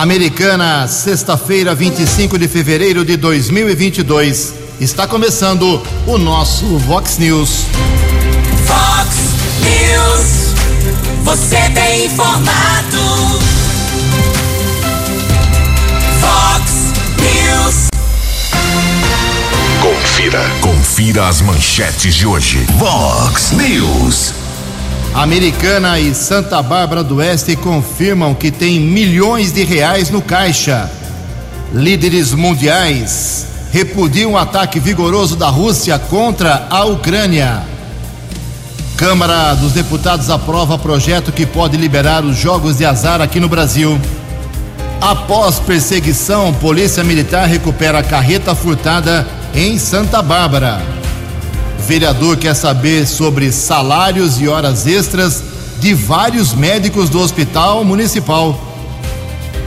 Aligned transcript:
Americana, 0.00 0.88
sexta-feira, 0.88 1.74
25 1.74 2.38
de 2.38 2.48
fevereiro 2.48 3.04
de 3.04 3.18
2022. 3.18 4.54
Está 4.80 5.06
começando 5.06 5.82
o 6.06 6.16
nosso 6.16 6.78
Vox 6.78 7.18
News. 7.18 7.66
Vox 8.64 9.16
News. 9.60 10.54
Você 11.22 11.58
tem 11.74 12.06
informado. 12.06 12.98
Vox 16.22 16.72
News. 17.20 17.88
Confira. 19.82 20.50
Confira 20.62 21.28
as 21.28 21.42
manchetes 21.42 22.14
de 22.14 22.26
hoje. 22.26 22.66
Vox 22.78 23.50
News. 23.50 24.39
Americana 25.14 25.98
e 25.98 26.14
Santa 26.14 26.62
Bárbara 26.62 27.02
do 27.02 27.16
Oeste 27.16 27.56
confirmam 27.56 28.32
que 28.32 28.50
tem 28.50 28.78
milhões 28.78 29.52
de 29.52 29.64
reais 29.64 30.08
no 30.08 30.22
caixa. 30.22 30.88
Líderes 31.74 32.32
mundiais 32.32 33.46
repudiam 33.72 34.36
ataque 34.36 34.78
vigoroso 34.78 35.36
da 35.36 35.48
Rússia 35.48 35.98
contra 35.98 36.66
a 36.70 36.84
Ucrânia. 36.84 37.62
Câmara 38.96 39.54
dos 39.54 39.72
Deputados 39.72 40.30
aprova 40.30 40.78
projeto 40.78 41.32
que 41.32 41.44
pode 41.44 41.76
liberar 41.76 42.24
os 42.24 42.36
jogos 42.36 42.76
de 42.76 42.84
azar 42.84 43.20
aqui 43.20 43.40
no 43.40 43.48
Brasil. 43.48 43.98
Após 45.00 45.58
perseguição, 45.58 46.52
Polícia 46.54 47.02
Militar 47.02 47.48
recupera 47.48 48.02
carreta 48.02 48.54
furtada 48.54 49.26
em 49.54 49.76
Santa 49.78 50.22
Bárbara. 50.22 50.99
Vereador 51.90 52.36
quer 52.36 52.54
saber 52.54 53.04
sobre 53.04 53.50
salários 53.50 54.40
e 54.40 54.46
horas 54.46 54.86
extras 54.86 55.42
de 55.80 55.92
vários 55.92 56.54
médicos 56.54 57.10
do 57.10 57.18
Hospital 57.18 57.84
Municipal. 57.84 58.56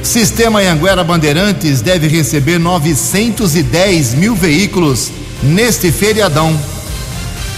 Sistema 0.02 0.62
Anguera 0.62 1.04
Bandeirantes 1.04 1.82
deve 1.82 2.08
receber 2.08 2.60
910 2.60 4.14
mil 4.14 4.36
veículos 4.36 5.12
neste 5.44 5.92
feriadão. 5.92 6.58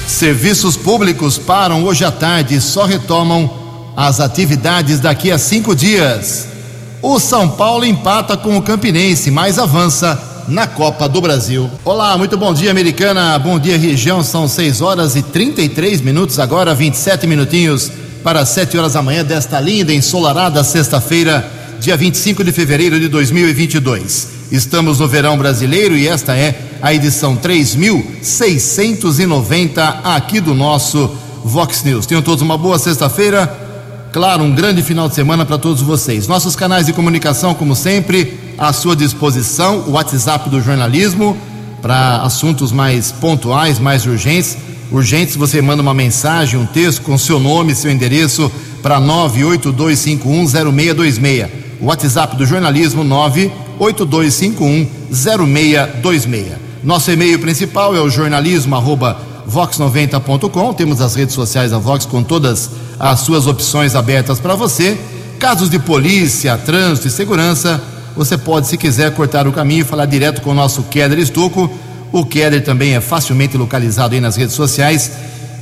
Serviços 0.08 0.75
públicos 0.75 1.38
param 1.38 1.83
hoje 1.83 2.03
à 2.03 2.11
tarde 2.11 2.55
e 2.55 2.59
só 2.59 2.86
retomam 2.86 3.47
as 3.95 4.19
atividades 4.19 4.99
daqui 4.99 5.31
a 5.31 5.38
cinco 5.38 5.75
dias. 5.75 6.47
O 7.03 7.19
São 7.19 7.49
Paulo 7.49 7.86
empata 7.86 8.36
com 8.36 8.58
o 8.58 8.63
Campinense, 8.63 9.30
mas 9.30 9.59
avança 9.59 10.19
na 10.47 10.67
Copa 10.67 11.09
do 11.09 11.19
Brasil. 11.21 11.69
Olá, 11.83 12.15
muito 12.17 12.38
bom 12.38 12.53
dia, 12.53 12.71
americana. 12.71 13.38
Bom 13.39 13.59
dia, 13.59 13.77
região. 13.77 14.23
São 14.23 14.47
6 14.47 14.79
horas 14.81 15.15
e 15.15 15.23
33 15.23 16.02
minutos, 16.02 16.37
agora 16.39 16.75
27 16.75 17.27
minutinhos 17.27 17.91
para 18.23 18.45
7 18.45 18.77
horas 18.77 18.93
da 18.93 19.02
manhã 19.02 19.23
desta 19.23 19.59
linda, 19.59 19.91
ensolarada 19.93 20.63
sexta-feira, 20.63 21.52
dia 21.79 21.97
25 21.97 22.43
de 22.43 22.52
fevereiro 22.52 22.99
de 22.99 23.07
2022. 23.07 24.35
Estamos 24.52 24.99
no 24.99 25.07
verão 25.07 25.37
brasileiro 25.37 25.95
e 25.97 26.07
esta 26.07 26.35
é 26.35 26.59
a 26.81 26.93
edição 26.93 27.35
3690 27.35 29.83
aqui 30.03 30.39
do 30.39 30.53
nosso 30.53 31.09
Vox 31.43 31.83
News. 31.83 32.05
Tenham 32.05 32.21
todos 32.21 32.41
uma 32.41 32.57
boa 32.57 32.80
sexta-feira. 32.80 33.64
Claro, 34.16 34.44
um 34.45 34.55
grande 34.55 34.81
final 34.81 35.09
de 35.09 35.16
semana 35.16 35.45
para 35.45 35.58
todos 35.58 35.81
vocês. 35.81 36.25
Nossos 36.25 36.55
canais 36.55 36.85
de 36.85 36.94
comunicação, 36.94 37.53
como 37.53 37.75
sempre, 37.75 38.39
à 38.58 38.71
sua 38.71 38.95
disposição. 38.95 39.80
O 39.88 39.91
WhatsApp 39.91 40.49
do 40.49 40.61
jornalismo 40.61 41.35
para 41.81 42.21
assuntos 42.21 42.71
mais 42.71 43.11
pontuais, 43.11 43.77
mais 43.77 44.05
urgentes. 44.05 44.55
Urgentes, 44.89 45.36
você 45.36 45.61
manda 45.61 45.81
uma 45.81 45.93
mensagem, 45.93 46.58
um 46.58 46.66
texto 46.66 47.02
com 47.02 47.17
seu 47.17 47.41
nome, 47.41 47.75
seu 47.75 47.91
endereço 47.91 48.49
para 48.81 49.02
982510626. 49.02 51.49
O 51.81 51.88
WhatsApp 51.88 52.38
do 52.38 52.45
jornalismo 52.45 53.03
982510626. 53.77 56.52
Nosso 56.81 57.11
e-mail 57.11 57.38
principal 57.39 57.93
é 57.93 57.99
o 57.99 58.09
jornalismo@vox90.com. 59.47 60.73
Temos 60.73 61.02
as 61.02 61.15
redes 61.15 61.36
sociais 61.36 61.71
da 61.71 61.77
Vox 61.77 62.05
com 62.05 62.23
todas 62.23 62.70
as 62.99 63.20
suas 63.21 63.47
opções 63.47 63.95
abertas 63.95 64.39
para 64.39 64.55
você. 64.55 64.97
Casos 65.39 65.70
de 65.70 65.80
polícia, 65.80 66.58
trânsito 66.58 67.08
e 67.08 67.11
segurança, 67.11 67.81
você 68.15 68.37
pode, 68.37 68.67
se 68.67 68.77
quiser, 68.77 69.11
cortar 69.11 69.47
o 69.47 69.52
caminho 69.52 69.81
e 69.81 69.83
falar 69.83 70.05
direto 70.05 70.42
com 70.42 70.52
o 70.52 70.53
nosso 70.53 70.83
Keller 70.83 71.20
Estuco. 71.20 71.70
O 72.11 72.25
Keller 72.25 72.64
também 72.64 72.95
é 72.95 73.02
facilmente 73.02 73.58
localizado 73.58 74.15
aí 74.15 74.21
nas 74.21 74.37
redes 74.37 74.55
sociais 74.55 75.11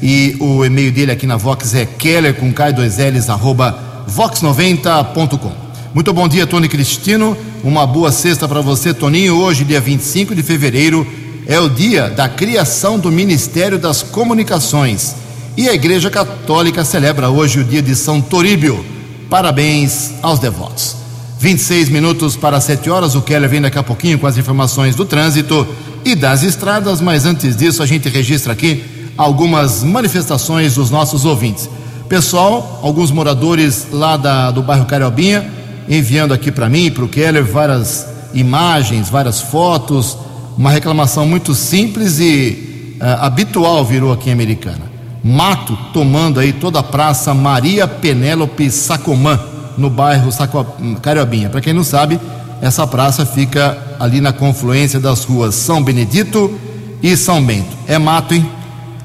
e 0.01 0.35
o 0.39 0.63
e-mail 0.63 0.91
dele 0.91 1.11
aqui 1.11 1.25
na 1.25 1.37
Vox 1.37 1.73
é 1.73 1.85
keller 1.85 2.35
com 2.35 2.53
K2Ls 2.53 3.29
arroba 3.29 4.05
vox90.com. 4.07 5.51
Muito 5.93 6.11
bom 6.11 6.27
dia, 6.27 6.45
Tony 6.45 6.67
Cristino. 6.67 7.37
Uma 7.63 7.87
boa 7.87 8.11
sexta 8.11 8.47
para 8.47 8.59
você, 8.59 8.93
Toninho. 8.93 9.35
Hoje, 9.37 9.63
dia 9.63 9.79
25 9.79 10.35
de 10.35 10.43
fevereiro, 10.43 11.07
é 11.47 11.59
o 11.59 11.69
dia 11.69 12.09
da 12.09 12.29
criação 12.29 12.97
do 12.97 13.11
Ministério 13.11 13.77
das 13.77 14.01
Comunicações. 14.01 15.15
E 15.55 15.69
a 15.69 15.73
Igreja 15.73 16.09
Católica 16.09 16.83
celebra 16.83 17.29
hoje 17.29 17.59
o 17.59 17.63
dia 17.63 17.81
de 17.81 17.95
São 17.95 18.21
Toríbio. 18.21 18.83
Parabéns 19.29 20.11
aos 20.21 20.39
devotos. 20.39 20.95
26 21.39 21.89
minutos 21.89 22.35
para 22.35 22.59
7 22.61 22.89
horas. 22.89 23.15
O 23.15 23.21
Keller 23.21 23.49
vem 23.49 23.61
daqui 23.61 23.77
a 23.77 23.83
pouquinho 23.83 24.17
com 24.17 24.25
as 24.25 24.37
informações 24.37 24.95
do 24.95 25.05
trânsito 25.05 25.67
e 26.05 26.15
das 26.15 26.43
estradas, 26.43 27.01
mas 27.01 27.25
antes 27.25 27.55
disso 27.55 27.83
a 27.83 27.85
gente 27.85 28.09
registra 28.09 28.53
aqui 28.53 28.83
algumas 29.17 29.83
manifestações 29.83 30.75
dos 30.75 30.89
nossos 30.89 31.25
ouvintes. 31.25 31.69
Pessoal, 32.07 32.79
alguns 32.81 33.11
moradores 33.11 33.87
lá 33.91 34.17
da, 34.17 34.51
do 34.51 34.63
bairro 34.63 34.85
Cariobinha 34.85 35.63
enviando 35.87 36.33
aqui 36.33 36.51
para 36.51 36.69
mim, 36.69 36.89
para 36.91 37.03
o 37.03 37.09
Keller, 37.09 37.43
várias 37.43 38.07
imagens, 38.33 39.09
várias 39.09 39.41
fotos, 39.41 40.17
uma 40.57 40.71
reclamação 40.71 41.25
muito 41.25 41.53
simples 41.55 42.19
e 42.19 42.97
uh, 43.01 43.23
habitual 43.23 43.83
virou 43.83 44.11
aqui 44.11 44.29
em 44.29 44.33
Americana. 44.33 44.91
Mato 45.23 45.77
tomando 45.93 46.39
aí 46.39 46.51
toda 46.51 46.79
a 46.79 46.83
praça 46.83 47.33
Maria 47.33 47.87
Penélope 47.87 48.69
Sacomã 48.69 49.39
no 49.77 49.89
bairro 49.89 50.31
Saco... 50.31 50.65
Cariobinha. 51.01 51.49
Para 51.49 51.61
quem 51.61 51.73
não 51.73 51.83
sabe, 51.83 52.19
essa 52.61 52.85
praça 52.85 53.25
fica 53.25 53.77
ali 53.99 54.19
na 54.19 54.33
confluência 54.33 54.99
das 54.99 55.23
ruas 55.23 55.55
São 55.55 55.81
Benedito 55.81 56.59
e 57.01 57.15
São 57.15 57.43
Bento. 57.43 57.75
É 57.87 57.97
mato, 57.97 58.33
hein? 58.33 58.45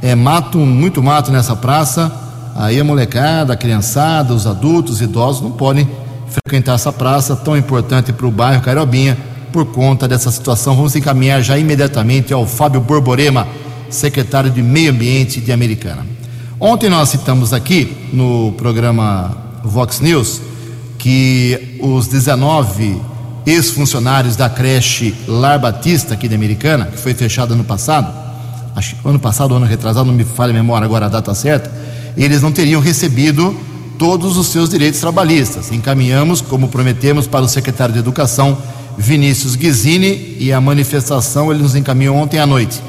É 0.03 0.15
mato, 0.15 0.59
muito 0.59 1.03
mato 1.03 1.31
nessa 1.31 1.57
praça. 1.57 2.13
Aí 2.57 2.79
a 2.81 2.85
molecada, 2.85 3.53
a 3.53 3.57
criançada, 3.57 4.35
os 4.35 4.47
adultos, 4.47 5.01
idosos 5.01 5.43
não 5.43 5.53
podem 5.53 5.89
frequentar 6.29 6.75
essa 6.75 6.93
praça 6.93 7.37
tão 7.37 7.57
importante 7.57 8.13
para 8.13 8.27
o 8.27 8.31
bairro 8.31 8.61
Cariobinha 8.61 9.17
por 9.53 9.67
conta 9.67 10.07
dessa 10.07 10.31
situação. 10.31 10.75
Vamos 10.77 10.95
encaminhar 10.97 11.43
já 11.43 11.59
imediatamente 11.59 12.33
ao 12.33 12.47
Fábio 12.47 12.81
Borborema, 12.81 13.47
secretário 13.91 14.51
de 14.51 14.63
Meio 14.63 14.91
Ambiente 14.91 15.41
de 15.41 15.53
Americana. 15.53 16.07
Ontem 16.61 16.91
nós 16.91 17.09
citamos 17.11 17.53
aqui 17.53 18.09
no 18.13 18.53
programa 18.53 19.37
Vox 19.65 20.01
News 20.01 20.41
que 20.99 21.79
os 21.81 22.09
19 22.09 23.01
ex-funcionários 23.47 24.37
da 24.37 24.51
creche 24.51 25.15
Lar 25.27 25.59
Batista 25.59 26.15
aqui 26.15 26.29
de 26.29 26.35
Americana, 26.35 26.87
que 26.87 26.99
foi 26.99 27.15
fechada 27.15 27.55
ano 27.55 27.65
passado, 27.65 28.13
acho 28.75 28.97
ano 29.05 29.19
passado, 29.19 29.55
ano 29.55 29.65
retrasado, 29.65 30.07
não 30.07 30.15
me 30.15 30.25
falha 30.25 30.51
a 30.51 30.55
memória 30.55 30.85
agora 30.85 31.07
a 31.07 31.09
data 31.09 31.35
certa, 31.35 31.73
eles 32.17 32.43
não 32.43 32.53
teriam 32.53 32.81
recebido 32.81 33.57
todos 33.99 34.37
os 34.37 34.49
seus 34.49 34.69
direitos 34.71 35.01
trabalhistas. 35.01 35.73
Encaminhamos, 35.73 36.41
como 36.41 36.69
prometemos, 36.69 37.27
para 37.27 37.45
o 37.45 37.49
secretário 37.49 37.93
de 37.93 38.01
Educação, 38.01 38.59
Vinícius 38.99 39.55
Guizini, 39.55 40.37
e 40.41 40.53
a 40.53 40.61
manifestação 40.61 41.51
ele 41.53 41.63
nos 41.63 41.77
encaminhou 41.77 42.17
ontem 42.17 42.39
à 42.39 42.47
noite. 42.47 42.83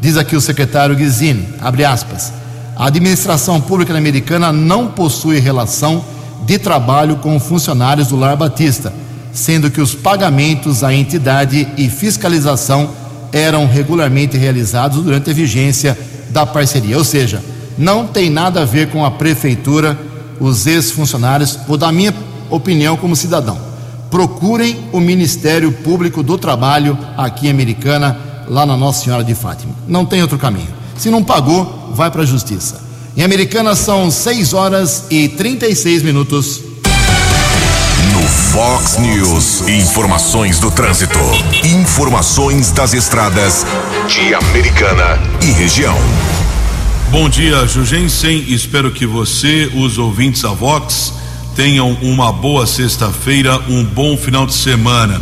Diz 0.00 0.16
aqui 0.16 0.34
o 0.34 0.40
secretário 0.40 0.96
Guizini, 0.96 1.46
abre 1.60 1.84
aspas, 1.84 2.32
a 2.74 2.86
administração 2.86 3.60
pública 3.60 3.96
americana 3.96 4.50
não 4.50 4.88
possui 4.88 5.38
relação 5.38 6.02
de 6.46 6.58
trabalho 6.58 7.16
com 7.16 7.38
funcionários 7.38 8.08
do 8.08 8.16
Lar 8.16 8.36
Batista, 8.38 8.90
sendo 9.32 9.70
que 9.70 9.82
os 9.82 9.94
pagamentos 9.94 10.82
à 10.82 10.94
entidade 10.94 11.68
e 11.76 11.90
fiscalização 11.90 12.90
eram 13.30 13.66
regularmente 13.66 14.38
realizados 14.38 15.02
durante 15.02 15.30
a 15.30 15.34
vigência 15.34 15.96
da 16.30 16.46
parceria. 16.46 16.96
Ou 16.96 17.04
seja, 17.04 17.42
não 17.76 18.06
tem 18.06 18.30
nada 18.30 18.62
a 18.62 18.64
ver 18.64 18.88
com 18.88 19.04
a 19.04 19.10
prefeitura, 19.10 19.96
os 20.40 20.66
ex-funcionários, 20.66 21.58
vou 21.68 21.76
dar 21.76 21.92
minha 21.92 22.14
opinião 22.48 22.96
como 22.96 23.14
cidadão. 23.14 23.69
Procurem 24.10 24.88
o 24.92 25.00
Ministério 25.00 25.70
Público 25.70 26.22
do 26.22 26.36
Trabalho 26.36 26.98
aqui 27.16 27.46
em 27.46 27.50
Americana, 27.50 28.18
lá 28.48 28.66
na 28.66 28.76
Nossa 28.76 29.04
Senhora 29.04 29.22
de 29.22 29.34
Fátima. 29.34 29.74
Não 29.86 30.04
tem 30.04 30.20
outro 30.20 30.36
caminho. 30.36 30.68
Se 30.96 31.10
não 31.10 31.22
pagou, 31.22 31.92
vai 31.94 32.10
para 32.10 32.22
a 32.22 32.26
justiça. 32.26 32.82
Em 33.16 33.22
Americana 33.22 33.74
são 33.74 34.10
6 34.10 34.52
horas 34.52 35.04
e 35.10 35.28
36 35.28 36.02
minutos. 36.02 36.60
No 38.12 38.22
Fox 38.22 38.98
News, 38.98 39.68
informações 39.68 40.58
do 40.58 40.70
trânsito. 40.70 41.18
Informações 41.64 42.72
das 42.72 42.94
estradas 42.94 43.64
de 44.08 44.34
Americana 44.34 45.18
e 45.42 45.52
região. 45.52 45.96
Bom 47.10 47.28
dia, 47.28 47.66
Jugensen. 47.66 48.44
Espero 48.48 48.90
que 48.90 49.06
você, 49.06 49.70
os 49.74 49.98
ouvintes 49.98 50.42
da 50.42 50.50
Vox, 50.50 51.12
tenham 51.60 51.92
uma 52.00 52.32
boa 52.32 52.66
sexta-feira, 52.66 53.60
um 53.68 53.84
bom 53.84 54.16
final 54.16 54.46
de 54.46 54.54
semana. 54.54 55.20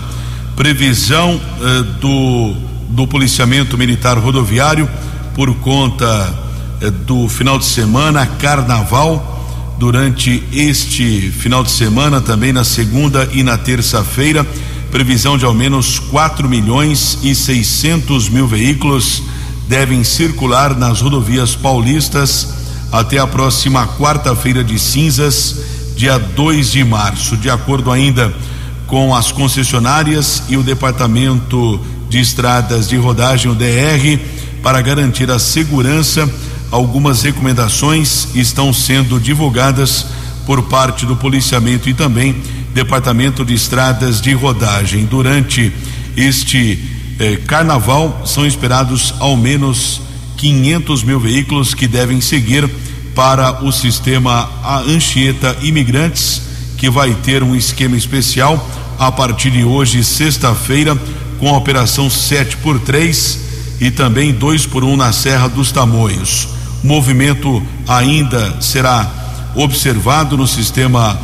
Previsão 0.55 1.41
eh, 1.61 1.83
do, 2.01 2.55
do 2.91 3.09
policiamento 3.09 3.77
militar 3.77 4.17
rodoviário 4.17 4.89
por 5.35 5.53
conta 5.57 6.33
eh, 6.81 6.91
do 6.91 7.29
final 7.29 7.59
de 7.59 7.65
semana, 7.65 8.25
carnaval. 8.25 9.75
Durante 9.81 10.45
este 10.53 11.29
final 11.33 11.65
de 11.65 11.73
semana, 11.73 12.21
também 12.21 12.53
na 12.53 12.63
segunda 12.63 13.29
e 13.33 13.43
na 13.43 13.59
terça-feira, 13.59 14.47
previsão 14.93 15.37
de 15.37 15.45
ao 15.45 15.53
menos 15.53 15.99
4 15.99 16.49
milhões 16.49 17.19
e 17.21 17.35
600 17.35 18.29
mil 18.29 18.47
veículos 18.47 19.25
devem 19.67 20.05
circular 20.05 20.79
nas 20.79 21.01
rodovias 21.01 21.57
paulistas 21.57 22.59
até 22.93 23.19
a 23.19 23.27
próxima 23.27 23.87
quarta-feira 23.87 24.65
de 24.65 24.79
cinzas, 24.79 25.78
dia 25.99 26.17
2 26.17 26.71
de 26.71 26.85
março. 26.85 27.37
De 27.37 27.51
acordo 27.51 27.91
ainda 27.91 28.33
com 28.87 29.13
as 29.13 29.33
concessionárias 29.33 30.45
e 30.49 30.57
o 30.57 30.63
Departamento 30.63 31.81
de 32.09 32.21
Estradas 32.21 32.89
de 32.89 32.97
Rodagem, 32.97 33.51
o 33.51 33.55
DR, 33.55 34.17
para 34.63 34.81
garantir 34.81 35.29
a 35.29 35.41
segurança, 35.41 36.33
algumas 36.71 37.23
recomendações 37.23 38.29
estão 38.37 38.73
sendo 38.73 39.19
divulgadas 39.19 40.07
por 40.47 40.63
parte 40.63 41.05
do 41.05 41.17
policiamento 41.17 41.89
e 41.89 41.95
também 41.95 42.37
Departamento 42.73 43.45
de 43.45 43.55
Estradas 43.55 44.21
de 44.21 44.33
Rodagem. 44.35 45.05
Durante 45.05 45.73
este 46.17 46.79
eh, 47.19 47.41
carnaval, 47.45 48.23
são 48.25 48.47
esperados 48.47 49.13
ao 49.19 49.37
menos 49.37 50.01
500 50.37 51.03
mil 51.03 51.19
veículos 51.19 51.75
que 51.75 51.89
devem 51.89 52.21
seguir 52.21 52.71
para 53.19 53.65
o 53.65 53.73
sistema 53.73 54.49
Anchieta 54.87 55.57
Imigrantes, 55.63 56.41
que 56.77 56.89
vai 56.89 57.13
ter 57.15 57.43
um 57.43 57.57
esquema 57.57 57.97
especial 57.97 58.65
a 58.97 59.11
partir 59.11 59.51
de 59.51 59.65
hoje, 59.65 60.05
sexta-feira, 60.05 60.97
com 61.41 61.53
a 61.53 61.57
operação 61.57 62.09
7 62.09 62.59
por 62.59 62.79
3 62.79 63.41
e 63.81 63.91
também 63.91 64.33
2 64.33 64.67
por 64.67 64.85
1 64.85 64.97
na 64.97 65.11
Serra 65.11 65.49
dos 65.49 65.73
Tamoios. 65.73 66.47
O 66.85 66.87
movimento 66.87 67.61
ainda 67.89 68.61
será 68.61 69.11
observado 69.57 70.37
no 70.37 70.47
sistema 70.47 71.19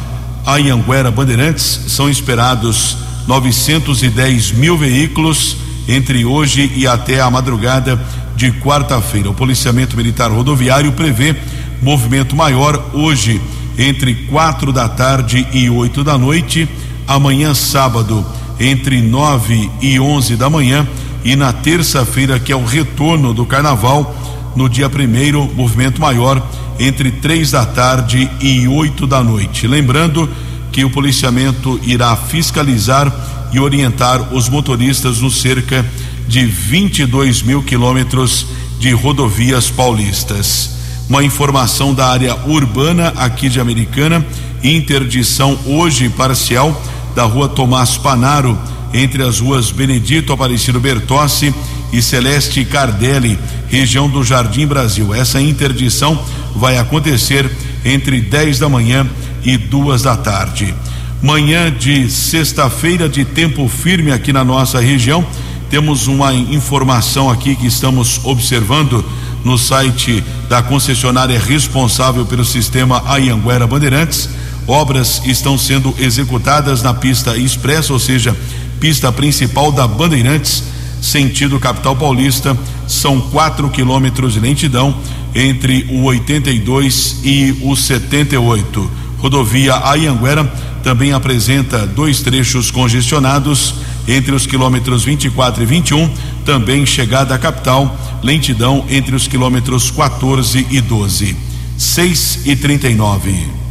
Anhanguera 0.45 1.13
Bandeirantes. 1.13 1.83
São 1.87 2.11
esperados 2.11 2.97
910 3.29 4.51
mil 4.51 4.77
veículos 4.77 5.59
entre 5.87 6.25
hoje 6.25 6.73
e 6.75 6.89
até 6.89 7.21
a 7.21 7.31
madrugada 7.31 8.05
de 8.35 8.51
quarta-feira. 8.51 9.31
O 9.31 9.35
policiamento 9.35 9.97
militar 9.97 10.29
rodoviário 10.29 10.91
prevê 10.91 11.37
movimento 11.83 12.35
maior 12.35 12.91
hoje 12.93 13.41
entre 13.79 14.15
quatro 14.15 14.73
da 14.73 14.89
tarde 14.89 15.47
e 15.53 15.69
oito 15.69 16.05
da 16.05 16.17
noite, 16.17 16.69
amanhã 17.07 17.55
sábado 17.55 18.25
entre 18.59 19.03
nove 19.03 19.71
e 19.83 19.99
onze 19.99 20.37
da 20.37 20.49
manhã 20.49 20.87
e 21.25 21.35
na 21.35 21.53
terça-feira 21.53 22.39
que 22.39 22.53
é 22.53 22.57
o 22.57 22.65
retorno 22.65 23.35
do 23.35 23.45
carnaval 23.45 24.15
no 24.55 24.69
dia 24.69 24.89
primeiro 24.89 25.51
movimento 25.55 26.01
maior 26.01 26.41
entre 26.79 27.11
três 27.11 27.51
da 27.51 27.65
tarde 27.65 28.31
e 28.41 28.69
oito 28.69 29.07
da 29.07 29.23
noite. 29.23 29.67
Lembrando 29.67 30.29
que 30.71 30.85
o 30.85 30.91
policiamento 30.91 31.81
irá 31.85 32.17
fiscalizar 32.17 33.13
e 33.53 33.61
orientar 33.61 34.35
os 34.35 34.49
motoristas 34.49 35.21
no 35.21 35.31
cerca 35.31 35.85
de 36.27 36.45
22 36.45 37.43
mil 37.43 37.63
quilômetros 37.63 38.47
de 38.79 38.93
rodovias 38.93 39.71
paulistas. 39.71 40.74
Uma 41.09 41.23
informação 41.23 41.93
da 41.93 42.07
área 42.07 42.35
urbana 42.47 43.13
aqui 43.17 43.49
de 43.51 43.61
Americana: 43.61 44.25
interdição 44.63 45.59
hoje 45.67 46.09
parcial 46.09 46.81
da 47.15 47.25
rua 47.25 47.49
Tomás 47.49 47.99
Panaro, 47.99 48.59
entre 48.93 49.23
as 49.23 49.39
ruas 49.39 49.71
Benedito 49.71 50.33
Aparecido 50.33 50.81
Bertossi 50.81 51.55
e 51.93 52.01
Celeste 52.01 52.65
Cardelli, 52.65 53.39
região 53.69 54.09
do 54.09 54.25
Jardim 54.25 54.67
Brasil. 54.67 55.15
Essa 55.15 55.41
interdição 55.41 56.19
vai 56.57 56.79
acontecer 56.79 57.51
entre 57.85 58.23
10 58.23 58.59
da 58.59 58.69
manhã 58.69 59.07
e 59.45 59.59
duas 59.59 60.03
da 60.03 60.17
tarde. 60.17 60.75
Manhã 61.23 61.71
de 61.71 62.11
sexta-feira 62.11 63.09
de 63.11 63.27
tempo 63.27 63.69
firme 63.69 64.11
aqui 64.11 64.33
na 64.33 64.43
nossa 64.43 64.81
região. 64.81 65.25
Temos 65.69 66.07
uma 66.07 66.33
informação 66.33 67.31
aqui 67.31 67.55
que 67.57 67.67
estamos 67.67 68.21
observando 68.25 69.05
no 69.45 69.59
site 69.59 70.25
da 70.49 70.63
concessionária 70.63 71.39
responsável 71.39 72.25
pelo 72.25 72.45
sistema 72.45 73.03
Ayanguera 73.07 73.67
Bandeirantes. 73.67 74.29
Obras 74.67 75.21
estão 75.27 75.59
sendo 75.59 75.95
executadas 75.99 76.83
na 76.83 76.95
pista 76.95 77.37
expressa, 77.37 77.93
ou 77.93 77.99
seja, 77.99 78.35
pista 78.81 79.13
principal 79.13 79.71
da 79.71 79.87
Bandeirantes, 79.87 80.65
sentido 81.01 81.61
capital 81.61 81.95
paulista. 81.95 82.57
São 82.89 83.21
quatro 83.21 83.69
quilômetros 83.69 84.33
de 84.33 84.41
lentidão 84.41 84.97
entre 85.35 85.87
o 85.91 86.05
82 86.05 87.21
e 87.23 87.57
o 87.63 87.77
78. 87.77 88.91
Rodovia 89.19 89.75
Ayanguera 89.85 90.45
também 90.83 91.13
apresenta 91.13 91.87
dois 91.87 92.21
trechos 92.21 92.71
congestionados 92.71 93.75
entre 94.07 94.35
os 94.35 94.47
quilômetros 94.47 95.05
24 95.05 95.63
e 95.63 95.67
21, 95.67 96.11
também 96.45 96.85
chegada 96.85 97.35
à 97.35 97.39
capital, 97.39 97.97
lentidão 98.23 98.85
entre 98.89 99.15
os 99.15 99.27
quilômetros 99.27 99.91
14 99.91 100.67
e 100.71 100.81
12. 100.81 101.37
6 101.77 102.41
e 102.47 102.57
39. 102.57 103.65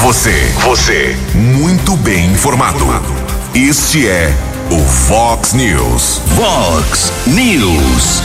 Você, 0.00 0.52
você, 0.64 1.16
muito 1.34 1.96
bem 1.98 2.30
informado. 2.32 2.84
Este 3.54 4.06
é 4.06 4.34
o 4.70 4.78
Fox 4.80 5.52
News. 5.52 6.20
Fox 6.34 7.12
News. 7.26 8.22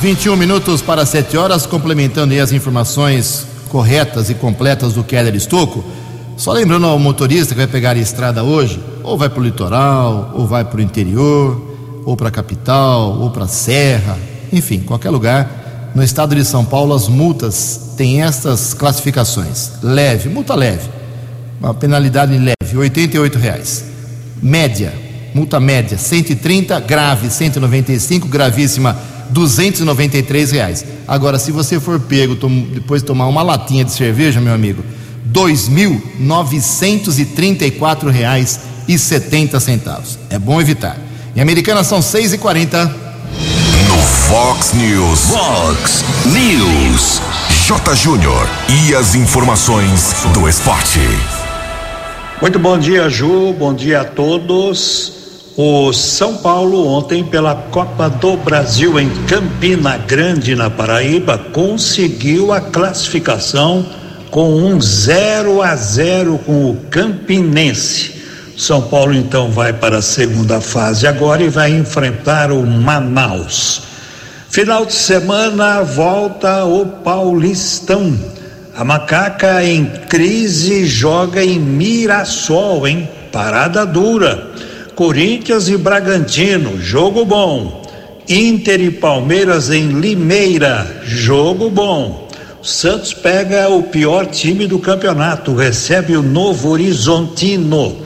21 0.00 0.36
minutos 0.36 0.82
para 0.82 1.04
7 1.04 1.36
horas, 1.36 1.66
complementando 1.66 2.32
aí 2.32 2.40
as 2.40 2.52
informações 2.52 3.46
corretas 3.68 4.30
e 4.30 4.34
completas 4.34 4.92
do 4.92 5.04
Keller 5.04 5.34
Estocco. 5.34 5.84
Só 6.36 6.52
lembrando 6.52 6.86
ao 6.86 6.98
motorista 6.98 7.54
que 7.54 7.60
vai 7.60 7.66
pegar 7.66 7.96
a 7.96 7.98
estrada 7.98 8.44
hoje, 8.44 8.78
ou 9.02 9.16
vai 9.16 9.30
para 9.30 9.40
o 9.40 9.42
litoral, 9.42 10.32
ou 10.34 10.46
vai 10.46 10.64
para 10.64 10.78
o 10.78 10.82
interior, 10.82 12.02
ou 12.04 12.14
para 12.14 12.28
a 12.28 12.30
capital, 12.30 13.18
ou 13.18 13.30
para 13.30 13.44
a 13.44 13.48
serra, 13.48 14.18
enfim, 14.52 14.80
qualquer 14.80 15.08
lugar. 15.08 15.92
No 15.94 16.02
estado 16.02 16.34
de 16.34 16.44
São 16.44 16.62
Paulo, 16.62 16.94
as 16.94 17.08
multas 17.08 17.94
têm 17.96 18.22
estas 18.22 18.74
classificações: 18.74 19.72
leve, 19.82 20.28
multa 20.28 20.54
leve, 20.54 20.90
uma 21.58 21.72
penalidade 21.72 22.36
leve, 22.36 22.54
R$ 22.62 23.38
reais. 23.40 23.84
Média, 24.42 24.92
multa 25.34 25.58
média, 25.58 25.96
130, 25.96 26.78
grave, 26.80 27.30
195, 27.30 28.28
gravíssima, 28.28 28.94
293 29.30 30.50
reais. 30.50 30.84
Agora, 31.08 31.38
se 31.38 31.50
você 31.50 31.80
for 31.80 31.98
pego 31.98 32.36
depois 32.74 33.00
de 33.00 33.06
tomar 33.06 33.26
uma 33.26 33.42
latinha 33.42 33.84
de 33.84 33.92
cerveja, 33.92 34.38
meu 34.38 34.52
amigo, 34.52 34.84
dois 35.26 35.68
mil 35.68 36.00
novecentos 36.18 37.18
e 37.18 37.24
trinta 37.24 37.64
e 37.64 37.70
quatro 37.70 38.10
reais 38.10 38.60
e 38.88 38.98
setenta 38.98 39.58
centavos. 39.60 40.18
É 40.30 40.38
bom 40.38 40.60
evitar. 40.60 40.96
Em 41.34 41.40
Americana 41.40 41.82
são 41.84 42.00
seis 42.00 42.32
e 42.32 42.38
quarenta. 42.38 42.84
No 42.84 43.98
Fox 44.28 44.72
News. 44.72 45.20
Fox 45.20 46.04
News. 46.26 47.20
J. 47.66 47.94
Júnior. 47.96 48.48
E 48.68 48.94
as 48.94 49.14
informações 49.14 50.14
do 50.32 50.48
esporte. 50.48 51.00
Muito 52.40 52.58
bom 52.58 52.78
dia, 52.78 53.08
Ju. 53.08 53.52
Bom 53.58 53.74
dia 53.74 54.02
a 54.02 54.04
todos. 54.04 55.12
O 55.56 55.92
São 55.92 56.36
Paulo, 56.36 56.86
ontem, 56.86 57.24
pela 57.24 57.54
Copa 57.54 58.10
do 58.10 58.36
Brasil 58.36 59.00
em 59.00 59.08
Campina 59.26 59.96
Grande, 59.96 60.54
na 60.54 60.68
Paraíba, 60.68 61.38
conseguiu 61.38 62.52
a 62.52 62.60
classificação 62.60 63.86
com 64.30 64.54
um 64.54 64.80
0 64.80 65.62
a 65.62 65.74
0 65.76 66.38
com 66.38 66.70
o 66.70 66.76
Campinense. 66.90 68.14
São 68.56 68.82
Paulo 68.82 69.14
então 69.14 69.50
vai 69.50 69.72
para 69.72 69.98
a 69.98 70.02
segunda 70.02 70.60
fase 70.60 71.06
agora 71.06 71.42
e 71.42 71.48
vai 71.48 71.70
enfrentar 71.70 72.50
o 72.50 72.66
Manaus. 72.66 73.82
Final 74.48 74.86
de 74.86 74.94
semana 74.94 75.82
volta 75.82 76.64
o 76.64 76.86
Paulistão. 76.86 78.18
A 78.74 78.84
macaca 78.84 79.62
em 79.64 79.86
crise 80.08 80.86
joga 80.86 81.44
em 81.44 81.58
Mirassol, 81.58 82.86
hein? 82.86 83.08
Parada 83.30 83.84
dura. 83.84 84.50
Corinthians 84.94 85.68
e 85.68 85.76
Bragantino, 85.76 86.80
jogo 86.80 87.24
bom. 87.24 87.82
Inter 88.28 88.80
e 88.80 88.90
Palmeiras 88.90 89.70
em 89.70 89.88
Limeira, 89.88 91.02
jogo 91.04 91.68
bom. 91.68 92.25
Santos 92.66 93.14
pega 93.14 93.68
o 93.68 93.84
pior 93.84 94.26
time 94.26 94.66
do 94.66 94.80
campeonato, 94.80 95.54
recebe 95.54 96.16
o 96.16 96.22
Novo 96.22 96.68
Horizontino. 96.70 97.98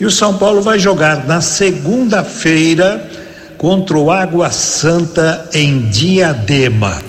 E 0.00 0.04
o 0.04 0.10
São 0.10 0.36
Paulo 0.36 0.60
vai 0.60 0.76
jogar 0.76 1.24
na 1.24 1.40
segunda-feira 1.40 3.08
contra 3.56 3.96
o 3.96 4.10
Água 4.10 4.50
Santa 4.50 5.48
em 5.54 5.88
Diadema. 5.88 7.00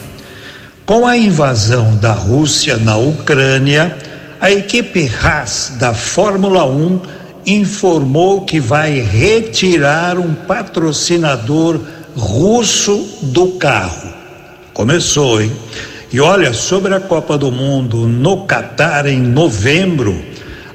Com 0.85 1.07
a 1.07 1.17
invasão 1.17 1.95
da 1.97 2.11
Rússia 2.11 2.77
na 2.77 2.95
Ucrânia, 2.97 3.97
A 4.39 4.51
equipe 4.51 5.11
Haas 5.21 5.73
da 5.77 5.93
Fórmula 5.93 6.65
1 6.65 7.01
informou 7.45 8.45
que 8.45 8.57
vai 8.59 9.01
retirar 9.01 10.17
um 10.17 10.33
patrocinador 10.33 11.81
russo 12.15 13.19
do 13.23 13.47
carro. 13.53 14.13
Começou, 14.73 15.41
hein? 15.41 15.51
E 16.11 16.19
olha, 16.19 16.53
sobre 16.53 16.95
a 16.95 16.99
Copa 16.99 17.37
do 17.37 17.51
Mundo 17.51 18.07
no 18.07 18.45
Catar 18.45 19.05
em 19.05 19.19
novembro, 19.19 20.19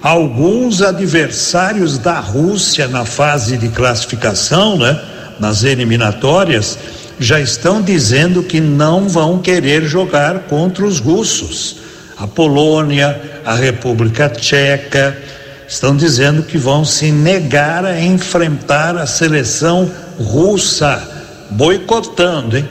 alguns 0.00 0.80
adversários 0.80 1.98
da 1.98 2.20
Rússia 2.20 2.86
na 2.86 3.04
fase 3.04 3.56
de 3.56 3.68
classificação, 3.68 4.78
né, 4.78 4.96
nas 5.40 5.64
eliminatórias, 5.64 6.78
já 7.18 7.40
estão 7.40 7.82
dizendo 7.82 8.44
que 8.44 8.60
não 8.60 9.08
vão 9.08 9.40
querer 9.40 9.82
jogar 9.84 10.40
contra 10.40 10.84
os 10.84 11.00
russos. 11.00 11.78
A 12.16 12.28
Polônia, 12.28 13.20
a 13.44 13.54
República 13.54 14.28
Tcheca, 14.28 15.18
estão 15.66 15.96
dizendo 15.96 16.44
que 16.44 16.56
vão 16.56 16.84
se 16.84 17.10
negar 17.10 17.84
a 17.84 18.00
enfrentar 18.00 18.96
a 18.96 19.06
seleção 19.06 19.90
russa, 20.16 21.02
boicotando, 21.50 22.56
hein? 22.56 22.68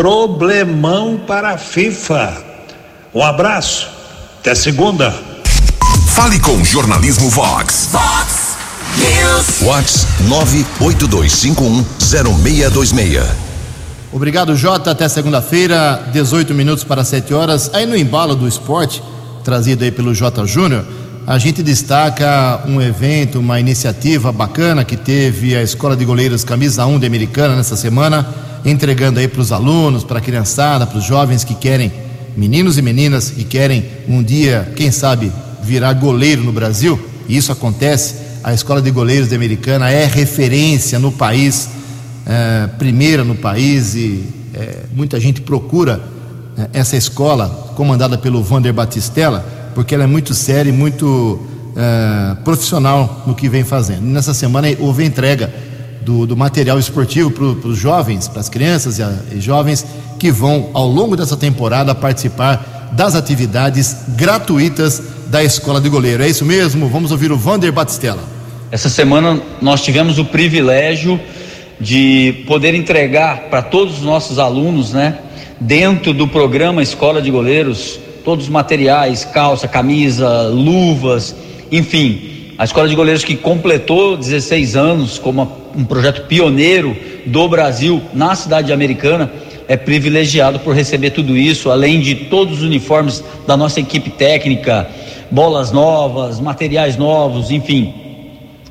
Problemão 0.00 1.20
para 1.26 1.50
a 1.50 1.58
FIFA. 1.58 2.32
Um 3.14 3.22
abraço, 3.22 3.86
até 4.38 4.54
segunda. 4.54 5.14
Fale 6.14 6.40
com 6.40 6.52
o 6.52 6.64
Jornalismo 6.64 7.28
Vox. 7.28 7.90
Vox 7.92 8.56
News. 8.96 9.60
Vox 9.60 10.06
982510626. 10.80 13.26
Obrigado, 14.10 14.56
Jota. 14.56 14.92
Até 14.92 15.06
segunda-feira, 15.06 16.08
18 16.10 16.54
minutos 16.54 16.82
para 16.82 17.04
7 17.04 17.34
horas. 17.34 17.70
Aí 17.74 17.84
no 17.84 17.94
embalo 17.94 18.34
do 18.34 18.48
esporte, 18.48 19.02
trazido 19.44 19.84
aí 19.84 19.90
pelo 19.90 20.14
Jota 20.14 20.46
Júnior, 20.46 20.82
a 21.26 21.36
gente 21.36 21.62
destaca 21.62 22.62
um 22.66 22.80
evento, 22.80 23.38
uma 23.38 23.60
iniciativa 23.60 24.32
bacana 24.32 24.82
que 24.82 24.96
teve 24.96 25.54
a 25.54 25.62
Escola 25.62 25.94
de 25.94 26.06
Goleiros 26.06 26.42
Camisa 26.42 26.86
1 26.86 27.00
de 27.00 27.06
Americana 27.06 27.54
nessa 27.54 27.76
semana, 27.76 28.48
entregando 28.64 29.20
aí 29.20 29.28
para 29.28 29.40
os 29.40 29.52
alunos, 29.52 30.04
para 30.04 30.18
a 30.18 30.20
criançada, 30.22 30.86
para 30.86 30.98
os 30.98 31.04
jovens 31.04 31.44
que 31.44 31.54
querem, 31.54 31.92
meninos 32.36 32.78
e 32.78 32.82
meninas 32.82 33.30
que 33.30 33.44
querem 33.44 33.84
um 34.08 34.22
dia, 34.22 34.72
quem 34.76 34.90
sabe, 34.90 35.32
virar 35.62 35.92
goleiro 35.94 36.42
no 36.42 36.52
Brasil. 36.52 36.98
E 37.28 37.36
isso 37.36 37.52
acontece. 37.52 38.16
A 38.42 38.54
Escola 38.54 38.80
de 38.80 38.90
Goleiros 38.90 39.28
de 39.28 39.34
Americana 39.34 39.90
é 39.90 40.06
referência 40.06 40.98
no 40.98 41.12
país, 41.12 41.68
é, 42.26 42.66
primeira 42.78 43.22
no 43.22 43.34
país 43.34 43.94
e 43.94 44.24
é, 44.54 44.84
muita 44.94 45.20
gente 45.20 45.40
procura 45.40 46.00
é, 46.56 46.78
essa 46.78 46.96
escola 46.96 47.72
comandada 47.76 48.16
pelo 48.16 48.42
Vander 48.42 48.72
Batistella 48.72 49.60
porque 49.74 49.94
ela 49.94 50.04
é 50.04 50.06
muito 50.06 50.34
séria 50.34 50.70
e 50.70 50.72
muito 50.72 51.40
é, 51.76 52.34
profissional 52.42 53.22
no 53.26 53.34
que 53.34 53.48
vem 53.48 53.64
fazendo. 53.64 54.02
Nessa 54.02 54.34
semana 54.34 54.68
houve 54.78 55.04
entrega 55.04 55.52
do, 56.00 56.26
do 56.26 56.36
material 56.36 56.78
esportivo 56.78 57.30
para 57.30 57.68
os 57.68 57.78
jovens, 57.78 58.28
para 58.28 58.40
as 58.40 58.48
crianças 58.48 58.98
e, 58.98 59.02
a, 59.02 59.12
e 59.32 59.40
jovens 59.40 59.84
que 60.18 60.30
vão, 60.30 60.70
ao 60.72 60.86
longo 60.86 61.16
dessa 61.16 61.36
temporada, 61.36 61.94
participar 61.94 62.90
das 62.92 63.14
atividades 63.14 63.96
gratuitas 64.08 65.02
da 65.28 65.44
Escola 65.44 65.80
de 65.80 65.88
Goleiro. 65.88 66.22
É 66.22 66.28
isso 66.28 66.44
mesmo? 66.44 66.88
Vamos 66.88 67.12
ouvir 67.12 67.30
o 67.30 67.36
Vander 67.36 67.72
Batistella. 67.72 68.22
Essa 68.70 68.88
semana 68.88 69.40
nós 69.60 69.82
tivemos 69.82 70.18
o 70.18 70.24
privilégio 70.24 71.20
de 71.80 72.44
poder 72.46 72.74
entregar 72.74 73.48
para 73.48 73.62
todos 73.62 73.98
os 73.98 74.02
nossos 74.02 74.38
alunos, 74.38 74.92
né, 74.92 75.18
dentro 75.58 76.12
do 76.12 76.28
programa 76.28 76.82
Escola 76.82 77.22
de 77.22 77.30
Goleiros, 77.30 77.98
todos 78.24 78.44
os 78.44 78.50
materiais, 78.50 79.24
calça, 79.24 79.66
camisa, 79.66 80.42
luvas, 80.48 81.34
enfim. 81.72 82.39
A 82.60 82.64
Escola 82.64 82.86
de 82.86 82.94
Goleiros 82.94 83.24
que 83.24 83.36
completou 83.36 84.18
16 84.18 84.76
anos 84.76 85.18
como 85.18 85.50
um 85.74 85.82
projeto 85.82 86.26
pioneiro 86.26 86.94
do 87.24 87.48
Brasil 87.48 88.02
na 88.12 88.34
cidade 88.34 88.70
americana 88.70 89.32
é 89.66 89.78
privilegiado 89.78 90.58
por 90.58 90.74
receber 90.74 91.08
tudo 91.08 91.38
isso, 91.38 91.70
além 91.70 92.00
de 92.00 92.14
todos 92.14 92.58
os 92.58 92.62
uniformes 92.62 93.24
da 93.46 93.56
nossa 93.56 93.80
equipe 93.80 94.10
técnica, 94.10 94.86
bolas 95.30 95.72
novas, 95.72 96.38
materiais 96.38 96.98
novos, 96.98 97.50
enfim. 97.50 97.94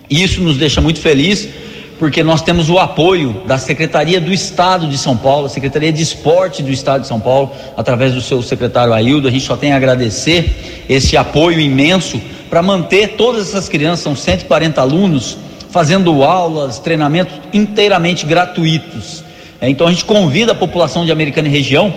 Isso 0.07 0.39
nos 0.39 0.57
deixa 0.57 0.79
muito 0.79 0.99
feliz 0.99 1.49
porque 1.97 2.23
nós 2.23 2.43
temos 2.43 2.69
o 2.69 2.77
apoio 2.77 3.41
da 3.47 3.57
Secretaria 3.57 4.21
do 4.21 4.31
Estado 4.31 4.87
de 4.87 4.99
São 4.99 5.17
Paulo, 5.17 5.49
Secretaria 5.49 5.91
de 5.91 6.03
Esporte 6.03 6.61
do 6.61 6.69
Estado 6.69 7.01
de 7.01 7.07
São 7.07 7.19
Paulo, 7.19 7.51
através 7.75 8.13
do 8.13 8.21
seu 8.21 8.43
secretário 8.43 8.93
Aildo. 8.93 9.27
A 9.27 9.31
gente 9.31 9.45
só 9.45 9.57
tem 9.57 9.73
a 9.73 9.77
agradecer 9.77 10.85
esse 10.87 11.17
apoio 11.17 11.59
imenso 11.59 12.21
para 12.49 12.61
manter 12.61 13.09
todas 13.09 13.49
essas 13.49 13.69
crianças, 13.69 13.99
são 13.99 14.15
140 14.15 14.81
alunos, 14.81 15.37
fazendo 15.69 16.23
aulas, 16.23 16.79
treinamentos 16.79 17.35
inteiramente 17.53 18.25
gratuitos. 18.25 19.23
É, 19.61 19.69
então 19.69 19.87
a 19.87 19.91
gente 19.91 20.05
convida 20.05 20.53
a 20.53 20.55
população 20.55 21.05
de 21.05 21.11
Americana 21.11 21.47
e 21.47 21.51
região 21.51 21.93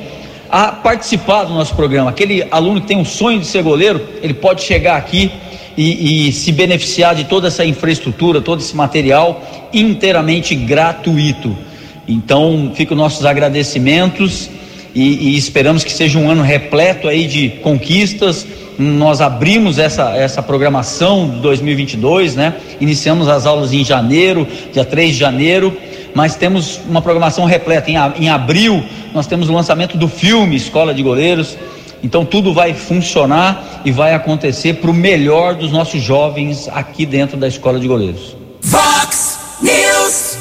a 0.51 0.69
participar 0.69 1.45
do 1.45 1.55
nosso 1.55 1.75
programa. 1.75 2.11
Aquele 2.11 2.47
aluno 2.51 2.81
que 2.81 2.87
tem 2.87 2.99
um 2.99 3.05
sonho 3.05 3.41
de 3.41 3.47
ser 3.47 3.63
goleiro, 3.63 4.07
ele 4.23 4.35
pode 4.35 4.63
chegar 4.63 4.97
aqui 4.97 5.31
e, 5.77 6.29
e, 6.29 6.33
se 6.33 6.53
beneficiar 6.53 7.15
de 7.15 7.25
toda 7.25 7.49
essa 7.49 7.65
infraestrutura, 7.65 8.43
todo 8.43 8.61
esse 8.61 8.77
material 8.77 9.43
inteiramente 9.73 10.55
gratuito. 10.55 11.57
Então, 12.07 12.73
ficam 12.75 12.95
nossos 12.95 13.25
agradecimentos 13.25 14.51
e, 14.95 15.31
e, 15.31 15.37
esperamos 15.39 15.83
que 15.83 15.93
seja 15.93 16.19
um 16.19 16.31
ano 16.31 16.43
repleto 16.43 17.09
aí 17.09 17.27
de 17.27 17.49
conquistas. 17.63 18.47
Nós 18.79 19.21
abrimos 19.21 19.79
essa, 19.79 20.17
essa 20.17 20.43
programação 20.43 21.29
de 21.29 21.41
2022, 21.41 22.35
né? 22.37 22.55
Iniciamos 22.81 23.29
as 23.29 23.47
aulas 23.47 23.73
em 23.73 23.85
janeiro, 23.85 24.47
dia 24.73 24.85
3 24.85 25.13
de 25.13 25.19
janeiro, 25.19 25.77
mas 26.15 26.35
temos 26.35 26.81
uma 26.89 27.03
programação 27.03 27.45
repleta. 27.45 27.91
Em, 27.91 27.97
em 28.19 28.29
abril, 28.29 28.83
nós 29.15 29.27
temos 29.27 29.49
o 29.49 29.53
lançamento 29.53 29.97
do 29.97 30.09
filme 30.09 30.57
Escola 30.57 30.95
de 30.95 31.03
Goleiros 31.03 31.57
então 32.03 32.25
tudo 32.25 32.53
vai 32.53 32.75
funcionar 32.75 33.83
e 33.85 33.93
vai 33.93 34.13
acontecer 34.13 34.75
para 34.75 34.91
o 34.91 34.95
melhor 34.95 35.55
dos 35.55 35.71
nossos 35.71 36.03
jovens 36.03 36.69
aqui 36.69 37.07
dentro 37.07 37.37
da 37.37 37.47
escola 37.47 37.79
de 37.79 37.87
goleiros. 37.87 38.37
Vox 38.61 39.39
News. 39.63 40.37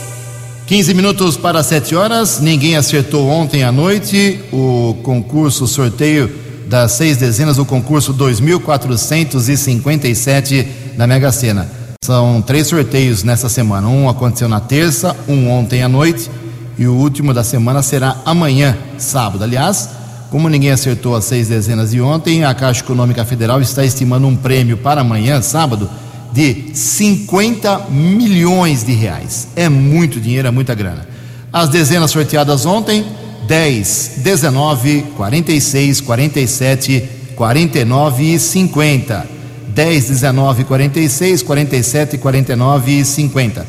15 0.65 0.93
minutos 0.93 1.38
para 1.38 1.61
7 1.61 1.95
horas. 1.95 2.39
Ninguém 2.39 2.75
acertou 2.75 3.27
ontem 3.27 3.63
à 3.63 3.71
noite 3.71 4.39
o 4.51 4.97
concurso, 5.03 5.65
o 5.65 5.67
sorteio 5.67 6.31
das 6.71 6.93
seis 6.93 7.17
dezenas 7.17 7.57
do 7.57 7.65
concurso 7.65 8.13
2457 8.13 10.67
da 10.95 11.05
Mega 11.05 11.29
Sena. 11.29 11.69
São 12.01 12.41
três 12.41 12.67
sorteios 12.67 13.23
nessa 13.23 13.49
semana. 13.49 13.89
Um 13.89 14.07
aconteceu 14.07 14.47
na 14.47 14.61
terça, 14.61 15.13
um 15.27 15.49
ontem 15.49 15.83
à 15.83 15.89
noite 15.89 16.31
e 16.77 16.87
o 16.87 16.93
último 16.93 17.33
da 17.33 17.43
semana 17.43 17.83
será 17.83 18.15
amanhã, 18.25 18.77
sábado. 18.97 19.43
Aliás, 19.43 19.89
como 20.29 20.47
ninguém 20.47 20.71
acertou 20.71 21.13
as 21.13 21.25
seis 21.25 21.49
dezenas 21.49 21.91
de 21.91 21.99
ontem, 21.99 22.45
a 22.45 22.53
Caixa 22.53 22.79
Econômica 22.79 23.25
Federal 23.25 23.59
está 23.59 23.83
estimando 23.83 24.25
um 24.25 24.37
prêmio 24.37 24.77
para 24.77 25.01
amanhã, 25.01 25.41
sábado, 25.41 25.89
de 26.31 26.73
50 26.73 27.87
milhões 27.89 28.85
de 28.85 28.93
reais. 28.93 29.49
É 29.57 29.67
muito 29.67 30.21
dinheiro, 30.21 30.47
é 30.47 30.51
muita 30.51 30.73
grana. 30.73 31.05
As 31.51 31.67
dezenas 31.67 32.11
sorteadas 32.11 32.65
ontem: 32.65 33.05
10, 33.48 34.12
19, 34.17 35.03
46, 35.15 36.01
47, 36.01 37.10
49 37.36 38.24
e 38.36 38.39
50. 38.39 39.29
10, 39.74 40.07
19, 40.10 40.63
46, 40.65 41.43
47, 41.43 42.17
49 42.17 42.91
e 42.91 43.05
50. 43.05 43.65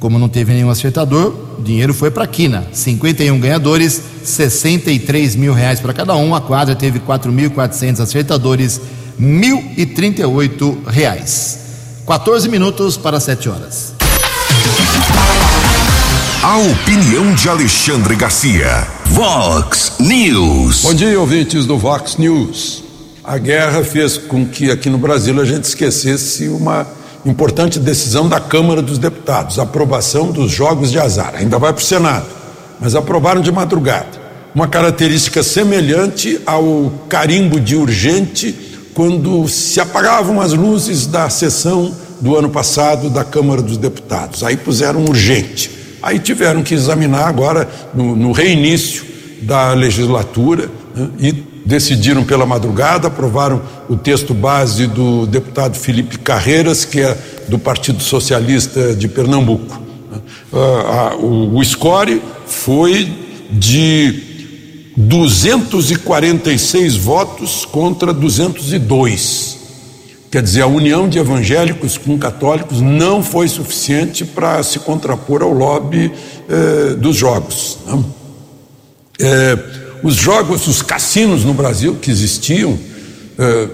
Como 0.00 0.18
não 0.18 0.28
teve 0.28 0.52
nenhum 0.54 0.70
acertador, 0.70 1.34
o 1.58 1.62
dinheiro 1.62 1.92
foi 1.92 2.10
para 2.10 2.24
a 2.24 2.26
Quina. 2.26 2.66
51 2.72 3.38
ganhadores, 3.38 4.02
63 4.24 5.36
mil 5.36 5.52
reais 5.52 5.78
para 5.78 5.92
cada 5.92 6.16
um. 6.16 6.34
A 6.34 6.40
quadra 6.40 6.74
teve 6.74 6.98
4.400 6.98 8.00
acertadores, 8.00 8.80
1.038 9.20 10.86
reais. 10.86 11.58
14 12.06 12.48
minutos 12.48 12.96
para 12.96 13.20
7 13.20 13.48
horas. 13.48 13.99
A 16.50 16.58
opinião 16.58 17.32
de 17.32 17.48
Alexandre 17.48 18.16
Garcia. 18.16 18.84
Vox 19.06 19.92
News. 20.00 20.82
Bom 20.82 20.92
dia, 20.92 21.20
ouvintes 21.20 21.64
do 21.64 21.78
Vox 21.78 22.16
News. 22.16 22.82
A 23.22 23.38
guerra 23.38 23.84
fez 23.84 24.18
com 24.18 24.44
que 24.44 24.68
aqui 24.68 24.90
no 24.90 24.98
Brasil 24.98 25.40
a 25.40 25.44
gente 25.44 25.62
esquecesse 25.62 26.48
uma 26.48 26.84
importante 27.24 27.78
decisão 27.78 28.28
da 28.28 28.40
Câmara 28.40 28.82
dos 28.82 28.98
Deputados, 28.98 29.60
aprovação 29.60 30.32
dos 30.32 30.50
jogos 30.50 30.90
de 30.90 30.98
azar. 30.98 31.36
Ainda 31.36 31.56
vai 31.56 31.72
para 31.72 31.82
o 31.82 31.86
Senado, 31.86 32.26
mas 32.80 32.96
aprovaram 32.96 33.40
de 33.40 33.52
madrugada. 33.52 34.20
Uma 34.52 34.66
característica 34.66 35.44
semelhante 35.44 36.40
ao 36.44 36.92
carimbo 37.08 37.60
de 37.60 37.76
urgente 37.76 38.90
quando 38.92 39.46
se 39.46 39.80
apagavam 39.80 40.40
as 40.40 40.52
luzes 40.52 41.06
da 41.06 41.30
sessão 41.30 41.94
do 42.20 42.36
ano 42.36 42.50
passado 42.50 43.08
da 43.08 43.22
Câmara 43.22 43.62
dos 43.62 43.76
Deputados. 43.76 44.42
Aí 44.42 44.56
puseram 44.56 45.04
urgente. 45.04 45.78
Aí 46.02 46.18
tiveram 46.18 46.62
que 46.62 46.74
examinar 46.74 47.28
agora, 47.28 47.68
no, 47.94 48.16
no 48.16 48.32
reinício 48.32 49.04
da 49.42 49.72
legislatura, 49.72 50.70
né, 50.94 51.08
e 51.18 51.32
decidiram 51.64 52.24
pela 52.24 52.46
madrugada, 52.46 53.08
aprovaram 53.08 53.62
o 53.88 53.96
texto 53.96 54.34
base 54.34 54.86
do 54.86 55.26
deputado 55.26 55.76
Felipe 55.76 56.18
Carreiras, 56.18 56.84
que 56.84 57.00
é 57.00 57.16
do 57.48 57.58
Partido 57.58 58.02
Socialista 58.02 58.94
de 58.94 59.08
Pernambuco. 59.08 59.80
Ah, 60.52 61.12
ah, 61.12 61.16
o 61.16 61.62
score 61.62 62.20
foi 62.46 63.12
de 63.50 64.92
246 64.96 66.96
votos 66.96 67.64
contra 67.64 68.12
202. 68.12 69.59
Quer 70.30 70.42
dizer, 70.42 70.62
a 70.62 70.66
união 70.66 71.08
de 71.08 71.18
evangélicos 71.18 71.98
com 71.98 72.16
católicos 72.16 72.80
não 72.80 73.22
foi 73.22 73.48
suficiente 73.48 74.24
para 74.24 74.62
se 74.62 74.78
contrapor 74.78 75.42
ao 75.42 75.50
lobby 75.50 76.12
eh, 76.48 76.94
dos 76.94 77.16
jogos. 77.16 77.78
Né? 77.84 78.04
Eh, 79.18 79.58
os 80.04 80.14
jogos, 80.14 80.68
os 80.68 80.82
cassinos 80.82 81.44
no 81.44 81.52
Brasil 81.52 81.96
que 82.00 82.10
existiam, 82.12 82.78
eh, 83.38 83.68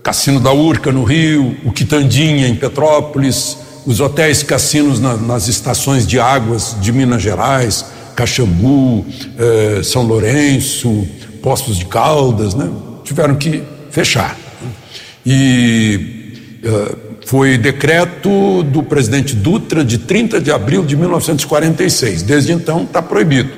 Cassino 0.00 0.38
da 0.38 0.52
Urca 0.52 0.92
no 0.92 1.02
Rio, 1.02 1.56
o 1.64 1.72
Quitandinha 1.72 2.46
em 2.46 2.54
Petrópolis, 2.54 3.56
os 3.84 4.00
hotéis 4.00 4.42
cassinos 4.42 5.00
na, 5.00 5.16
nas 5.16 5.48
estações 5.48 6.06
de 6.06 6.20
águas 6.20 6.76
de 6.80 6.92
Minas 6.92 7.20
Gerais, 7.20 7.86
Caxambu, 8.14 9.04
eh, 9.36 9.80
São 9.82 10.02
Lourenço, 10.02 11.04
Postos 11.42 11.76
de 11.78 11.86
Caldas, 11.86 12.54
né? 12.54 12.70
tiveram 13.02 13.34
que 13.34 13.62
fechar. 13.90 14.43
E 15.24 16.60
eh, 16.62 16.96
foi 17.26 17.56
decreto 17.56 18.62
do 18.64 18.82
presidente 18.82 19.34
Dutra 19.34 19.84
de 19.84 19.98
30 19.98 20.40
de 20.40 20.50
abril 20.50 20.84
de 20.84 20.96
1946. 20.96 22.22
Desde 22.22 22.52
então 22.52 22.82
está 22.82 23.00
proibido. 23.00 23.50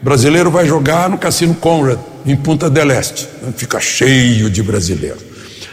O 0.00 0.04
brasileiro 0.04 0.50
vai 0.50 0.66
jogar 0.66 1.08
no 1.08 1.18
Cassino 1.18 1.54
Conrad, 1.54 1.98
em 2.26 2.36
Punta 2.36 2.68
del 2.68 2.90
Este. 2.90 3.26
Fica 3.56 3.80
cheio 3.80 4.50
de 4.50 4.62
brasileiros. 4.62 5.24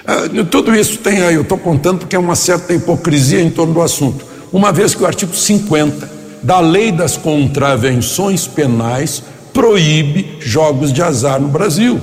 Ah, 0.06 0.24
tudo 0.50 0.76
isso 0.76 0.98
tem 0.98 1.22
aí, 1.22 1.36
eu 1.36 1.44
estou 1.44 1.58
contando 1.58 2.00
porque 2.00 2.16
é 2.16 2.20
uma 2.20 2.36
certa 2.36 2.74
hipocrisia 2.74 3.42
em 3.42 3.50
torno 3.50 3.74
do 3.74 3.82
assunto. 3.82 4.26
Uma 4.52 4.72
vez 4.72 4.94
que 4.94 5.04
o 5.04 5.06
artigo 5.06 5.34
50 5.34 6.10
da 6.42 6.60
Lei 6.60 6.92
das 6.92 7.16
Contravenções 7.16 8.46
Penais 8.46 9.24
proíbe 9.54 10.38
jogos 10.40 10.92
de 10.92 11.02
azar 11.02 11.40
no 11.40 11.48
Brasil, 11.48 12.02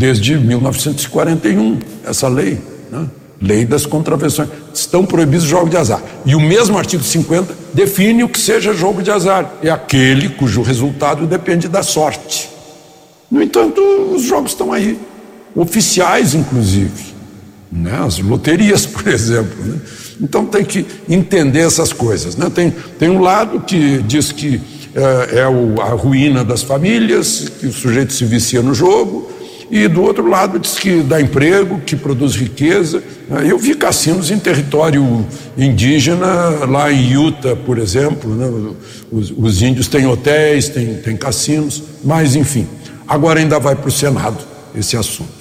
desde 0.00 0.38
1941, 0.38 1.78
essa 2.06 2.26
lei, 2.26 2.58
né? 2.90 3.06
Lei 3.38 3.66
das 3.66 3.84
Contravenções. 3.84 4.48
Estão 4.72 5.04
proibidos 5.04 5.44
jogos 5.44 5.70
de 5.70 5.76
azar. 5.76 6.02
E 6.24 6.34
o 6.34 6.40
mesmo 6.40 6.78
artigo 6.78 7.02
50 7.02 7.54
define 7.74 8.24
o 8.24 8.28
que 8.28 8.38
seja 8.38 8.72
jogo 8.72 9.02
de 9.02 9.10
azar. 9.10 9.54
É 9.62 9.70
aquele 9.70 10.30
cujo 10.30 10.62
resultado 10.62 11.26
depende 11.26 11.68
da 11.68 11.82
sorte. 11.82 12.48
No 13.30 13.42
entanto, 13.42 13.80
os 14.14 14.22
jogos 14.22 14.52
estão 14.52 14.72
aí, 14.72 14.98
oficiais 15.54 16.34
inclusive 16.34 17.10
né? 17.70 18.02
as 18.02 18.18
loterias, 18.18 18.84
por 18.86 19.06
exemplo. 19.06 19.64
Né? 19.64 19.80
Então 20.20 20.46
tem 20.46 20.64
que 20.64 20.86
entender 21.08 21.60
essas 21.60 21.92
coisas. 21.92 22.36
Né? 22.36 22.50
Tem, 22.54 22.74
tem 22.98 23.10
um 23.10 23.20
lado 23.20 23.60
que 23.60 24.02
diz 24.02 24.32
que 24.32 24.60
é, 24.94 25.40
é 25.40 25.48
o, 25.48 25.80
a 25.80 25.90
ruína 25.90 26.42
das 26.42 26.62
famílias, 26.62 27.50
que 27.60 27.66
o 27.66 27.72
sujeito 27.72 28.12
se 28.14 28.24
vicia 28.24 28.62
no 28.62 28.74
jogo, 28.74 29.29
e 29.70 29.86
do 29.86 30.02
outro 30.02 30.28
lado 30.28 30.58
diz 30.58 30.78
que 30.78 31.00
dá 31.00 31.20
emprego, 31.20 31.80
que 31.80 31.94
produz 31.94 32.34
riqueza. 32.34 33.02
Né? 33.28 33.46
Eu 33.48 33.56
vi 33.56 33.74
cassinos 33.74 34.28
em 34.30 34.38
território 34.38 35.24
indígena, 35.56 36.26
lá 36.66 36.90
em 36.90 37.12
Utah, 37.12 37.54
por 37.54 37.78
exemplo. 37.78 38.34
Né? 38.34 38.74
Os, 39.12 39.30
os, 39.30 39.62
índios 39.62 39.86
têm 39.86 40.06
hotéis, 40.06 40.68
têm, 40.68 40.94
têm 40.94 41.16
cassinos, 41.16 41.84
mas 42.02 42.34
enfim. 42.34 42.66
Agora 43.06 43.38
ainda 43.38 43.60
vai 43.60 43.76
para 43.76 43.88
o 43.88 43.92
Senado 43.92 44.38
esse 44.74 44.96
assunto. 44.96 45.40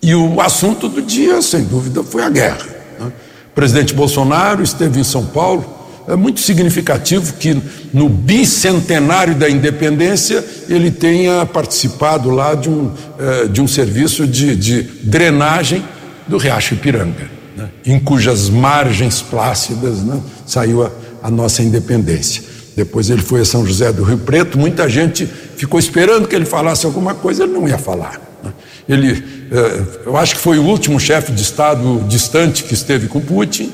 E 0.00 0.14
o 0.14 0.40
assunto 0.40 0.88
do 0.88 1.02
dia, 1.02 1.42
sem 1.42 1.64
dúvida, 1.64 2.04
foi 2.04 2.22
a 2.22 2.30
guerra. 2.30 2.66
Né? 3.00 3.12
O 3.50 3.54
presidente 3.54 3.92
Bolsonaro 3.94 4.62
esteve 4.62 5.00
em 5.00 5.04
São 5.04 5.26
Paulo. 5.26 5.77
É 6.08 6.16
muito 6.16 6.40
significativo 6.40 7.34
que 7.34 7.60
no 7.92 8.08
bicentenário 8.08 9.34
da 9.34 9.48
independência 9.48 10.42
ele 10.66 10.90
tenha 10.90 11.44
participado 11.44 12.30
lá 12.30 12.54
de 12.54 12.70
um, 12.70 12.90
eh, 13.18 13.48
de 13.48 13.60
um 13.60 13.68
serviço 13.68 14.26
de, 14.26 14.56
de 14.56 14.82
drenagem 15.02 15.84
do 16.26 16.38
Riacho 16.38 16.74
Ipiranga, 16.74 17.30
né? 17.54 17.68
em 17.84 18.00
cujas 18.00 18.48
margens 18.48 19.20
plácidas 19.20 20.02
né, 20.02 20.18
saiu 20.46 20.82
a, 20.82 20.90
a 21.22 21.30
nossa 21.30 21.62
independência. 21.62 22.42
Depois 22.74 23.10
ele 23.10 23.22
foi 23.22 23.42
a 23.42 23.44
São 23.44 23.66
José 23.66 23.92
do 23.92 24.02
Rio 24.02 24.18
Preto, 24.18 24.58
muita 24.58 24.88
gente 24.88 25.28
ficou 25.56 25.78
esperando 25.78 26.26
que 26.26 26.34
ele 26.34 26.46
falasse 26.46 26.86
alguma 26.86 27.14
coisa, 27.14 27.42
ele 27.42 27.52
não 27.52 27.68
ia 27.68 27.76
falar. 27.76 28.18
Né? 28.42 28.52
Ele, 28.88 29.24
eh, 29.52 29.82
eu 30.06 30.16
acho 30.16 30.36
que 30.36 30.40
foi 30.40 30.58
o 30.58 30.64
último 30.64 30.98
chefe 30.98 31.32
de 31.32 31.42
Estado 31.42 32.02
distante 32.08 32.64
que 32.64 32.72
esteve 32.72 33.08
com 33.08 33.20
Putin. 33.20 33.70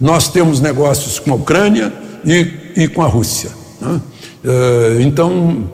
Nós 0.00 0.28
temos 0.28 0.60
negócios 0.60 1.18
com 1.18 1.32
a 1.32 1.34
Ucrânia 1.34 1.92
e, 2.24 2.82
e 2.82 2.88
com 2.88 3.02
a 3.02 3.06
Rússia. 3.06 3.50
Né? 3.80 4.00
Eh, 4.44 4.98
então, 5.00 5.68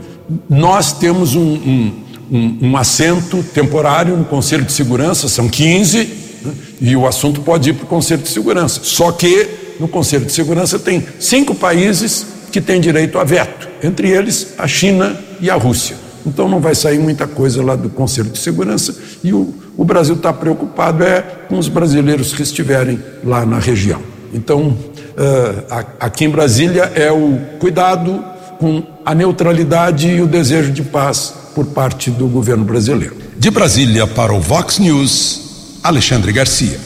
nós 0.48 0.92
temos 0.92 1.34
um, 1.34 1.40
um, 1.40 1.92
um, 2.30 2.58
um, 2.62 2.76
assento 2.76 3.42
temporário 3.54 4.16
no 4.16 4.24
Conselho 4.24 4.64
de 4.64 4.72
Segurança, 4.72 5.28
são 5.28 5.48
15, 5.48 5.98
né? 6.44 6.52
e 6.80 6.96
o 6.96 7.06
assunto 7.06 7.40
pode 7.40 7.70
ir 7.70 7.72
para 7.74 7.84
o 7.84 7.88
Conselho 7.88 8.22
de 8.22 8.28
Segurança. 8.28 8.80
Só 8.82 9.10
que 9.12 9.48
no 9.80 9.88
Conselho 9.88 10.24
de 10.24 10.32
Segurança 10.32 10.78
tem 10.78 11.04
cinco 11.18 11.54
países 11.54 12.26
que 12.52 12.60
têm 12.60 12.80
direito 12.80 13.18
a 13.18 13.24
veto, 13.24 13.68
entre 13.82 14.08
eles 14.10 14.54
a 14.58 14.66
China 14.66 15.18
e 15.40 15.50
a 15.50 15.54
Rússia. 15.54 15.96
Então 16.26 16.48
não 16.48 16.60
vai 16.60 16.74
sair 16.74 16.98
muita 16.98 17.26
coisa 17.26 17.62
lá 17.62 17.74
do 17.74 17.88
Conselho 17.88 18.30
de 18.30 18.38
Segurança 18.38 18.94
e 19.24 19.32
o, 19.32 19.54
o 19.80 19.84
Brasil 19.84 20.14
está 20.14 20.30
preocupado 20.30 21.02
é 21.02 21.22
com 21.48 21.58
os 21.58 21.66
brasileiros 21.66 22.34
que 22.34 22.42
estiverem 22.42 23.02
lá 23.24 23.46
na 23.46 23.58
região. 23.58 24.02
Então, 24.30 24.68
uh, 24.68 25.86
aqui 25.98 26.26
em 26.26 26.28
Brasília 26.28 26.92
é 26.94 27.10
o 27.10 27.38
cuidado 27.58 28.22
com 28.58 28.82
a 29.06 29.14
neutralidade 29.14 30.06
e 30.06 30.20
o 30.20 30.26
desejo 30.26 30.70
de 30.70 30.82
paz 30.82 31.32
por 31.54 31.64
parte 31.64 32.10
do 32.10 32.28
governo 32.28 32.62
brasileiro. 32.62 33.16
De 33.38 33.50
Brasília 33.50 34.06
para 34.06 34.34
o 34.34 34.38
Vox 34.38 34.78
News, 34.78 35.78
Alexandre 35.82 36.30
Garcia. 36.30 36.78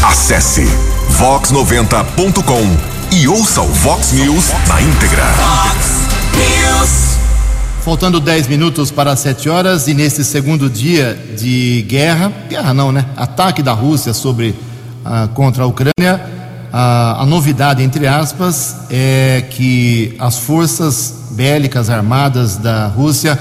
Acesse 0.00 0.62
vox90.com 1.18 3.16
e 3.16 3.26
ouça 3.26 3.62
o 3.62 3.66
Vox 3.66 4.12
News 4.12 4.44
na 4.68 4.80
íntegra. 4.80 5.24
Fox 5.24 6.06
News. 6.36 7.09
Faltando 7.82 8.20
10 8.20 8.46
minutos 8.46 8.90
para 8.90 9.16
7 9.16 9.48
horas 9.48 9.88
e 9.88 9.94
nesse 9.94 10.22
segundo 10.22 10.68
dia 10.68 11.18
de 11.38 11.82
guerra, 11.88 12.30
guerra 12.46 12.74
não, 12.74 12.92
né? 12.92 13.06
Ataque 13.16 13.62
da 13.62 13.72
Rússia 13.72 14.12
sobre 14.12 14.54
ah, 15.02 15.30
contra 15.32 15.64
a 15.64 15.66
Ucrânia, 15.66 16.20
a 16.70 17.24
novidade 17.26 17.82
entre 17.82 18.06
aspas 18.06 18.76
é 18.90 19.44
que 19.50 20.14
as 20.18 20.38
forças 20.38 21.30
bélicas 21.30 21.88
armadas 21.88 22.56
da 22.56 22.86
Rússia 22.86 23.38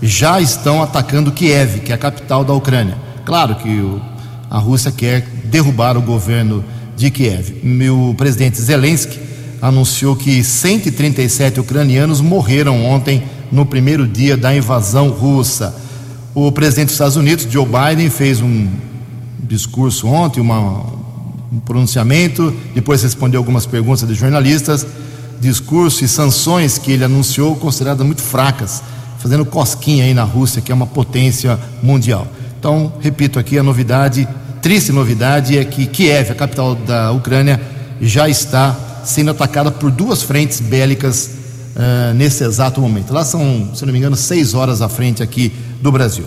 já 0.00 0.40
estão 0.40 0.80
atacando 0.80 1.32
Kiev, 1.32 1.80
que 1.80 1.90
é 1.90 1.94
a 1.96 1.98
capital 1.98 2.44
da 2.44 2.52
Ucrânia. 2.52 2.96
Claro 3.24 3.56
que 3.56 3.68
o, 3.80 4.00
a 4.48 4.58
Rússia 4.58 4.92
quer 4.92 5.26
derrubar 5.44 5.96
o 5.96 6.02
governo 6.02 6.64
de 6.96 7.10
Kiev. 7.10 7.52
O 7.90 8.14
presidente 8.14 8.60
Zelensky 8.60 9.18
anunciou 9.60 10.14
que 10.14 10.42
137 10.42 11.58
ucranianos 11.60 12.20
morreram 12.20 12.86
ontem 12.86 13.22
no 13.52 13.66
primeiro 13.66 14.08
dia 14.08 14.36
da 14.36 14.54
invasão 14.56 15.10
russa. 15.10 15.76
O 16.34 16.50
presidente 16.50 16.86
dos 16.86 16.94
Estados 16.94 17.16
Unidos, 17.16 17.46
Joe 17.48 17.66
Biden, 17.66 18.08
fez 18.08 18.40
um 18.40 18.66
discurso 19.42 20.06
ontem, 20.08 20.40
uma, 20.40 20.86
um 21.52 21.60
pronunciamento, 21.60 22.52
depois 22.74 23.02
respondeu 23.02 23.38
algumas 23.38 23.66
perguntas 23.66 24.08
de 24.08 24.14
jornalistas. 24.14 24.86
Discurso 25.38 26.04
e 26.04 26.08
sanções 26.08 26.78
que 26.78 26.92
ele 26.92 27.04
anunciou 27.04 27.54
consideradas 27.56 28.06
muito 28.06 28.22
fracas, 28.22 28.82
fazendo 29.18 29.44
cosquinha 29.44 30.04
aí 30.04 30.14
na 30.14 30.22
Rússia, 30.22 30.62
que 30.62 30.72
é 30.72 30.74
uma 30.74 30.86
potência 30.86 31.58
mundial. 31.82 32.26
Então, 32.58 32.92
repito 33.00 33.38
aqui, 33.38 33.58
a 33.58 33.62
novidade, 33.62 34.26
triste 34.62 34.92
novidade, 34.92 35.58
é 35.58 35.64
que 35.64 35.84
Kiev, 35.86 36.30
a 36.30 36.34
capital 36.34 36.76
da 36.76 37.10
Ucrânia, 37.10 37.60
já 38.00 38.28
está 38.28 38.74
sendo 39.04 39.32
atacada 39.32 39.70
por 39.70 39.90
duas 39.90 40.22
frentes 40.22 40.60
bélicas 40.60 41.41
uh, 41.76 42.14
nesse 42.14 42.44
exato 42.44 42.80
momento. 42.80 43.12
Lá 43.12 43.24
são, 43.24 43.70
se 43.74 43.84
não 43.84 43.92
me 43.92 43.98
engano, 43.98 44.16
seis 44.16 44.54
horas 44.54 44.82
à 44.82 44.88
frente 44.88 45.22
aqui 45.22 45.52
do 45.80 45.90
Brasil. 45.90 46.24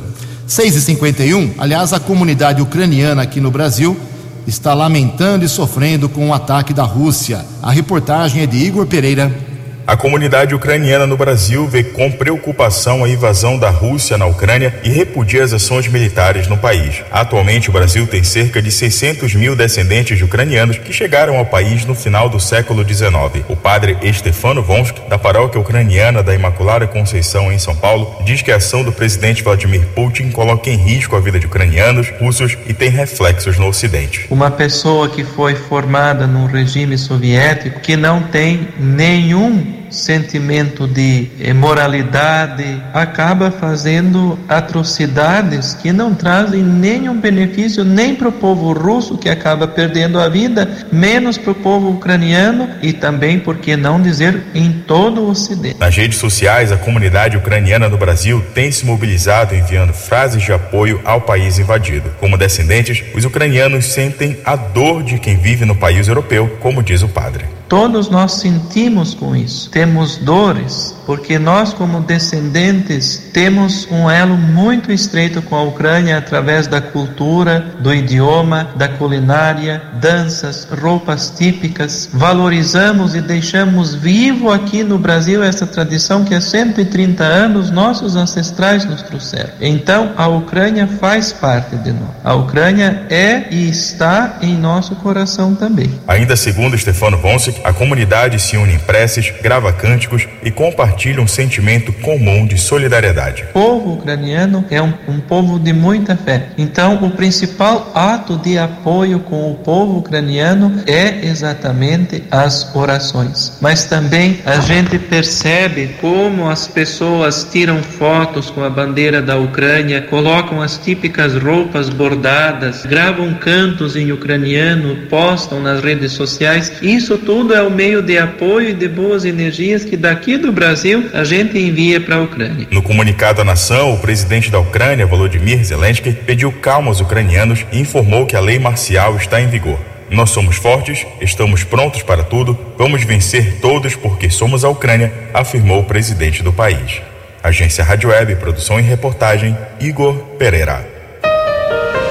6 0.48 0.76
e 0.76 0.82
51 0.82 1.56
aliás, 1.58 1.92
a 1.92 2.00
comunidade 2.00 2.62
ucraniana 2.62 3.24
aqui 3.24 3.40
no 3.40 3.50
Brasil 3.50 3.98
está 4.46 4.74
lamentando 4.76 5.44
e 5.44 5.50
sofrendo 5.50 6.08
com 6.08 6.30
o 6.30 6.34
ataque 6.34 6.74
da 6.74 6.84
Rússia. 6.84 7.44
A 7.62 7.72
reportagem 7.72 8.44
é 8.44 8.46
de 8.46 8.58
Igor 8.58 8.86
Pereira. 8.86 9.45
A 9.88 9.96
comunidade 9.96 10.56
ucraniana 10.56 11.06
no 11.06 11.16
Brasil 11.16 11.68
vê 11.68 11.84
com 11.84 12.12
preocupação 12.12 13.04
a 13.04 13.10
invasão 13.10 13.56
da 13.56 13.70
Rússia 13.70 14.18
na 14.18 14.26
Ucrânia 14.26 14.74
e 14.84 14.90
repudia 14.90 15.44
as 15.44 15.54
ações 15.54 15.88
militares 15.88 16.48
no 16.48 16.58
país. 16.58 17.04
Atualmente, 17.12 17.70
o 17.70 17.72
Brasil 17.72 18.08
tem 18.08 18.24
cerca 18.24 18.60
de 18.64 18.72
600 18.72 19.36
mil 19.36 19.56
descendentes 19.56 20.18
de 20.18 20.24
ucranianos 20.24 20.80
que 20.80 20.92
chegaram 20.92 21.38
ao 21.38 21.46
país 21.46 21.86
no 21.86 21.94
final 21.94 22.28
do 22.28 22.40
século 22.40 22.84
XIX. 22.84 23.46
O 23.48 23.56
padre 23.56 23.96
Estefano 24.02 24.64
Vonsk, 24.64 25.08
da 25.08 25.20
paróquia 25.20 25.62
ucraniana 25.62 26.24
da 26.24 26.34
Imaculada 26.34 26.88
Conceição 26.88 27.52
em 27.52 27.60
São 27.60 27.76
Paulo, 27.76 28.24
diz 28.26 28.42
que 28.42 28.52
a 28.52 28.56
ação 28.56 28.84
do 28.84 28.92
presidente 28.92 29.44
Vladimir 29.44 29.86
Putin 29.94 30.32
coloca 30.32 30.68
em 30.68 30.78
risco 30.78 31.16
a 31.16 31.20
vida 31.20 31.40
de 31.40 31.46
ucranianos, 31.46 32.12
russos 32.20 32.58
e 32.66 32.74
tem 32.74 32.90
reflexos 32.90 33.60
no 33.60 33.68
Ocidente. 33.68 34.26
Uma 34.32 34.50
pessoa 34.50 35.10
que 35.10 35.24
foi 35.24 35.54
formada 35.54 36.26
num 36.26 36.48
regime 36.48 36.98
soviético 36.98 37.80
que 37.82 37.96
não 37.96 38.24
tem 38.24 38.68
nenhum 38.80 39.75
sentimento 39.90 40.88
de 40.88 41.30
moralidade, 41.56 42.82
acaba 42.94 43.52
fazendo 43.52 44.38
atrocidades 44.48 45.74
que 45.74 45.92
não 45.92 46.14
trazem 46.14 46.64
nenhum 46.64 47.20
benefício 47.20 47.84
nem 47.84 48.16
para 48.16 48.30
o 48.30 48.32
povo 48.32 48.74
russo, 48.74 49.18
que 49.18 49.30
acaba 49.30 49.68
perdendo 49.68 50.20
a 50.20 50.30
vida, 50.30 50.68
menos 50.92 51.38
para 51.38 51.52
o 51.52 51.56
povo 51.56 51.92
ucraniano 51.92 52.70
e 52.82 52.94
também, 52.94 53.40
por 53.40 53.58
que 53.58 53.76
não 53.76 54.02
dizer, 54.02 54.44
em 54.54 54.72
todo 54.72 55.22
o 55.22 55.30
Ocidente. 55.30 55.80
Nas 55.80 55.96
redes 55.96 56.18
sociais, 56.18 56.72
a 56.72 56.78
comunidade 56.78 57.38
ucraniana 57.38 57.90
no 57.90 57.98
Brasil 57.98 58.44
tem 58.54 58.72
se 58.72 58.86
mobilizado 58.86 59.56
enviando 59.56 59.94
frases 59.94 60.42
de 60.42 60.52
apoio 60.52 61.02
ao 61.04 61.22
país 61.22 61.60
invadido. 61.60 62.10
Como 62.20 62.38
descendentes, 62.38 63.04
os 63.14 63.26
ucranianos 63.26 63.86
sentem 63.86 64.38
a 64.46 64.56
dor 64.56 65.04
de 65.04 65.20
quem 65.20 65.38
vive 65.38 65.66
no 65.66 65.76
país 65.76 66.08
europeu, 66.08 66.58
como 66.60 66.84
diz 66.84 67.02
o 67.02 67.08
padre. 67.08 67.46
Todos 67.68 68.10
nós 68.10 68.34
sentimos 68.34 69.14
com 69.14 69.36
isso, 69.36 69.70
temos 69.72 70.18
dores, 70.18 70.96
porque 71.06 71.38
nós, 71.38 71.74
como 71.74 72.02
descendentes, 72.02 73.30
temos 73.32 73.88
um 73.92 74.10
elo 74.10 74.38
muito 74.38 74.92
estreito 74.92 75.42
com 75.42 75.56
a 75.56 75.64
Ucrânia 75.64 76.18
através 76.18 76.68
da 76.68 76.82
cultura, 76.82 77.60
do 77.80 77.94
idioma, 77.94 78.70
da 78.76 78.88
culinária, 78.88 79.82
danças, 80.02 80.66
roupas 80.66 81.30
típicas. 81.30 82.10
Valorizamos 82.14 83.16
e 83.16 83.22
deixamos 83.22 83.94
vivo 83.94 84.52
aqui 84.52 84.84
no 84.84 84.98
Brasil 84.98 85.44
essa 85.44 85.66
tradição 85.66 86.24
que 86.24 86.34
há 86.34 86.42
130 86.42 87.24
anos 87.24 87.70
nossos 87.70 88.16
ancestrais 88.16 88.86
nos 88.86 89.02
trouxeram. 89.02 89.52
Então, 89.62 90.14
a 90.18 90.28
Ucrânia 90.28 90.88
faz 90.88 91.32
parte 91.32 91.76
de 91.78 91.92
nós. 91.92 92.10
A 92.24 92.34
Ucrânia 92.34 93.06
é 93.10 93.46
e 93.52 93.70
está 93.70 94.38
em 94.42 94.56
nosso 94.58 94.96
coração 94.96 95.56
também. 95.56 96.00
Ainda 96.08 96.36
segundo 96.36 96.78
Stefano 96.78 97.18
Vonsic, 97.18 97.60
a 97.64 97.74
comunidade 97.74 98.40
se 98.40 98.58
une 98.58 98.74
em 98.74 98.80
preces, 98.80 99.34
grava 99.42 99.72
cânticos 99.72 100.28
e 100.44 100.52
compartilha 100.96 101.22
um 101.22 101.28
sentimento 101.28 101.92
comum 101.92 102.48
de 102.48 102.58
solidariedade. 102.58 103.44
O 103.50 103.54
povo 103.54 103.94
ucraniano 103.96 104.64
é 104.70 104.82
um, 104.82 104.94
um 105.10 105.20
povo 105.20 105.60
de 105.60 105.74
muita 105.74 106.16
fé. 106.16 106.48
Então, 106.58 107.04
o 107.04 107.12
principal 107.12 107.92
ato 107.94 108.38
de 108.38 108.58
apoio 108.58 109.20
com 109.20 109.52
o 109.52 109.56
povo 109.56 109.98
ucraniano 109.98 110.84
é 110.88 111.28
exatamente 111.28 112.24
as 112.32 112.74
orações. 112.74 113.58
Mas 113.60 113.84
também 113.84 114.40
a 114.46 114.62
gente 114.62 114.98
percebe 114.98 115.96
como 116.00 116.50
as 116.50 116.66
pessoas 116.66 117.46
tiram 117.52 117.84
fotos 117.84 118.50
com 118.50 118.64
a 118.64 118.70
bandeira 118.70 119.22
da 119.22 119.38
Ucrânia, 119.38 120.02
colocam 120.02 120.62
as 120.62 120.78
típicas 120.78 121.36
roupas 121.36 121.90
bordadas, 121.90 122.86
gravam 122.86 123.34
cantos 123.34 123.98
em 123.98 124.14
ucraniano, 124.14 124.96
postam 125.10 125.60
nas 125.60 125.84
redes 125.84 126.14
sociais. 126.14 126.72
Isso 126.82 127.18
tudo 127.18 127.54
é 127.54 127.62
o 127.62 127.70
meio 127.70 128.02
de 128.02 128.18
apoio 128.18 128.70
e 128.70 128.74
de 128.74 128.88
boas 128.88 129.26
energias 129.26 129.84
que 129.84 129.98
daqui 129.98 130.38
do 130.38 130.54
Brasil 130.54 130.85
a 131.14 131.24
gente 131.24 131.58
envia 131.58 132.00
para 132.00 132.16
a 132.16 132.22
Ucrânia. 132.22 132.68
No 132.70 132.82
comunicado 132.82 133.42
à 133.42 133.44
nação, 133.44 133.94
o 133.94 133.98
presidente 133.98 134.52
da 134.52 134.60
Ucrânia, 134.60 135.06
Volodymyr 135.06 135.64
Zelensky, 135.64 136.12
pediu 136.12 136.52
calma 136.52 136.90
aos 136.90 137.00
ucranianos 137.00 137.66
e 137.72 137.80
informou 137.80 138.26
que 138.26 138.36
a 138.36 138.40
lei 138.40 138.60
marcial 138.60 139.16
está 139.16 139.42
em 139.42 139.48
vigor. 139.48 139.80
Nós 140.10 140.30
somos 140.30 140.58
fortes, 140.58 141.06
estamos 141.20 141.64
prontos 141.64 142.04
para 142.04 142.24
tudo, 142.24 142.58
vamos 142.78 143.04
vencer 143.04 143.60
todos 143.60 143.96
porque 143.96 144.30
somos 144.30 144.64
a 144.64 144.70
Ucrânia, 144.70 145.12
afirmou 145.34 145.80
o 145.80 145.86
presidente 145.86 146.44
do 146.44 146.54
país. 146.54 147.02
Agência 147.42 147.84
Rádio 147.84 148.10
Web, 148.10 148.36
produção 148.36 148.80
e 148.80 148.84
reportagem, 148.84 149.58
Igor 149.80 150.14
Pereira. 150.38 150.88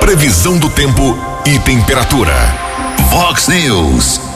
Previsão 0.00 0.58
do 0.58 0.68
tempo 0.68 1.16
e 1.46 1.58
temperatura. 1.60 2.34
Vox 3.10 3.48
News. 3.48 4.33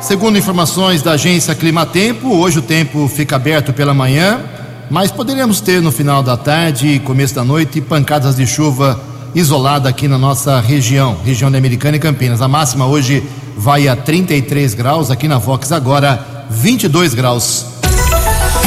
Segundo 0.00 0.38
informações 0.38 1.02
da 1.02 1.12
agência 1.12 1.54
Climatempo, 1.54 2.36
hoje 2.36 2.60
o 2.60 2.62
tempo 2.62 3.08
fica 3.08 3.34
aberto 3.34 3.72
pela 3.72 3.92
manhã, 3.92 4.40
mas 4.88 5.10
poderemos 5.10 5.60
ter 5.60 5.82
no 5.82 5.90
final 5.90 6.22
da 6.22 6.36
tarde 6.36 6.86
e 6.86 6.98
começo 7.00 7.34
da 7.34 7.44
noite 7.44 7.80
pancadas 7.80 8.36
de 8.36 8.46
chuva 8.46 8.98
isolada 9.34 9.88
aqui 9.88 10.06
na 10.06 10.16
nossa 10.16 10.60
região, 10.60 11.18
região 11.24 11.50
da 11.50 11.58
Americana 11.58 11.96
e 11.96 12.00
Campinas. 12.00 12.40
A 12.40 12.46
máxima 12.46 12.86
hoje 12.86 13.22
vai 13.56 13.88
a 13.88 13.96
33 13.96 14.72
graus, 14.72 15.10
aqui 15.10 15.26
na 15.26 15.36
Vox 15.36 15.72
agora 15.72 16.46
22 16.48 17.12
graus. 17.12 17.66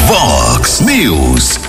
Vox 0.06 0.82
News. 0.82 1.60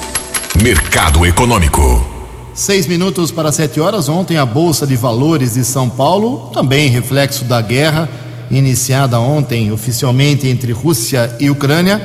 Mercado 0.61 1.25
Econômico. 1.25 2.05
Seis 2.53 2.87
minutos 2.87 3.31
para 3.31 3.53
sete 3.53 3.81
horas. 3.81 4.09
Ontem 4.09 4.37
a 4.37 4.44
Bolsa 4.44 4.87
de 4.87 4.96
Valores 4.96 5.55
de 5.55 5.64
São 5.64 5.88
Paulo, 5.88 6.51
também 6.53 6.88
reflexo 6.88 7.44
da 7.44 7.62
guerra 7.62 8.09
iniciada 8.52 9.18
ontem 9.18 9.72
oficialmente 9.72 10.46
entre 10.46 10.70
Rússia 10.72 11.34
e 11.40 11.48
Ucrânia, 11.50 12.00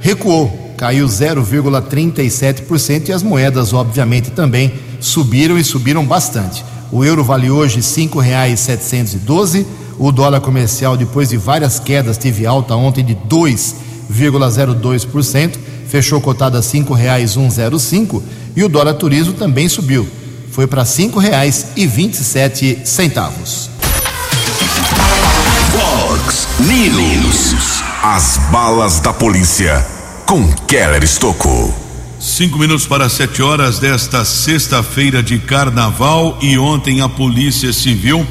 recuou, 0.00 0.72
caiu 0.76 1.06
0,37% 1.06 3.08
e 3.08 3.12
as 3.12 3.22
moedas, 3.22 3.74
obviamente, 3.74 4.30
também 4.30 4.72
subiram 4.98 5.56
e 5.58 5.64
subiram 5.64 6.04
bastante. 6.04 6.64
O 6.90 7.04
euro 7.04 7.22
vale 7.22 7.48
hoje 7.50 7.76
R$ 7.76 7.82
5,712. 7.82 9.66
O 9.98 10.10
dólar 10.10 10.40
comercial, 10.40 10.96
depois 10.96 11.28
de 11.28 11.36
várias 11.36 11.78
quedas, 11.78 12.16
teve 12.16 12.46
alta 12.46 12.74
ontem 12.74 13.04
de 13.04 13.14
2,02%, 13.14 15.58
fechou 15.86 16.18
cotado 16.20 16.56
a 16.56 16.60
R$ 16.60 16.66
5,105 16.66 18.22
e 18.56 18.64
o 18.64 18.68
dólar 18.68 18.94
turismo 18.94 19.34
também 19.34 19.68
subiu, 19.68 20.08
foi 20.50 20.66
para 20.66 20.82
R$ 20.82 20.88
5,27. 20.88 23.79
News. 26.60 27.82
As 28.02 28.36
balas 28.52 29.00
da 29.00 29.14
polícia 29.14 29.82
com 30.26 30.52
Keller 30.66 31.02
Estocou. 31.02 31.74
Cinco 32.20 32.58
minutos 32.58 32.86
para 32.86 33.08
sete 33.08 33.42
horas 33.42 33.78
desta 33.78 34.26
sexta-feira 34.26 35.22
de 35.22 35.38
carnaval 35.38 36.38
e 36.42 36.58
ontem 36.58 37.00
a 37.00 37.08
Polícia 37.08 37.72
Civil 37.72 38.26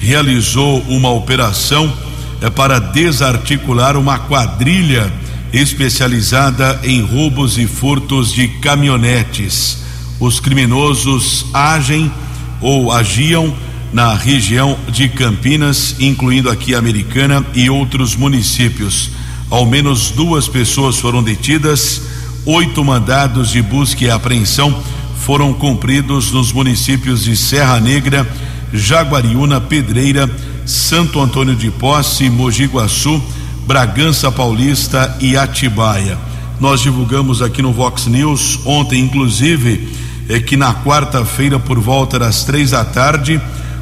realizou 0.00 0.80
uma 0.88 1.10
operação 1.10 1.96
é, 2.42 2.50
para 2.50 2.80
desarticular 2.80 3.96
uma 3.96 4.18
quadrilha 4.18 5.12
especializada 5.52 6.80
em 6.82 7.00
roubos 7.00 7.58
e 7.58 7.66
furtos 7.68 8.32
de 8.32 8.48
caminhonetes. 8.48 9.84
Os 10.18 10.40
criminosos 10.40 11.46
agem 11.54 12.12
ou 12.60 12.90
agiam 12.90 13.54
na 13.92 14.14
região 14.14 14.78
de 14.90 15.08
Campinas, 15.08 15.96
incluindo 15.98 16.50
aqui 16.50 16.74
Americana 16.74 17.44
e 17.54 17.70
outros 17.70 18.14
municípios. 18.14 19.10
Ao 19.50 19.64
menos 19.64 20.10
duas 20.10 20.46
pessoas 20.46 20.98
foram 20.98 21.22
detidas, 21.22 22.02
oito 22.44 22.84
mandados 22.84 23.50
de 23.50 23.62
busca 23.62 24.04
e 24.04 24.10
apreensão 24.10 24.82
foram 25.28 25.52
cumpridos 25.52 26.32
nos 26.32 26.52
municípios 26.52 27.24
de 27.24 27.36
Serra 27.36 27.78
Negra, 27.80 28.26
Jaguariúna, 28.72 29.60
Pedreira, 29.60 30.30
Santo 30.64 31.20
Antônio 31.20 31.54
de 31.54 31.70
Posse, 31.70 32.30
Mogi 32.30 32.64
Guaçu, 32.64 33.22
Bragança 33.66 34.32
Paulista 34.32 35.16
e 35.20 35.36
Atibaia. 35.36 36.18
Nós 36.60 36.80
divulgamos 36.80 37.42
aqui 37.42 37.62
no 37.62 37.72
Vox 37.72 38.06
News 38.06 38.60
ontem, 38.64 39.02
inclusive, 39.02 39.88
é 40.28 40.40
que 40.40 40.56
na 40.56 40.74
quarta-feira, 40.74 41.58
por 41.58 41.78
volta 41.78 42.18
das 42.18 42.44
três 42.44 42.70
da 42.70 42.84
tarde, 42.84 43.40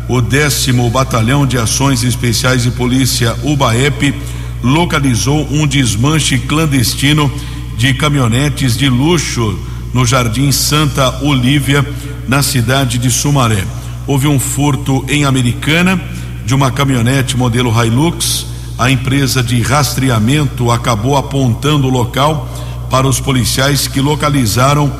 o 0.08 0.20
décimo 0.20 0.88
Batalhão 0.88 1.44
de 1.46 1.58
Ações 1.58 2.04
Especiais 2.04 2.62
de 2.62 2.70
Polícia 2.70 3.36
UBAEP 3.42 4.14
localizou 4.62 5.46
um 5.50 5.66
desmanche 5.66 6.38
clandestino 6.38 7.30
de 7.76 7.92
caminhonetes 7.94 8.76
de 8.76 8.88
luxo 8.88 9.58
no 9.92 10.06
Jardim 10.06 10.52
Santa 10.52 11.24
Olívia, 11.24 11.84
na 12.28 12.42
cidade 12.42 12.98
de 12.98 13.10
Sumaré. 13.10 13.64
Houve 14.06 14.28
um 14.28 14.38
furto 14.38 15.04
em 15.08 15.24
Americana 15.24 16.00
de 16.44 16.54
uma 16.54 16.70
caminhonete 16.70 17.36
modelo 17.36 17.72
Hilux. 17.72 18.46
A 18.78 18.90
empresa 18.90 19.42
de 19.42 19.60
rastreamento 19.60 20.70
acabou 20.70 21.16
apontando 21.16 21.88
o 21.88 21.90
local 21.90 22.48
para 22.90 23.08
os 23.08 23.18
policiais 23.18 23.88
que 23.88 24.00
localizaram 24.00 24.92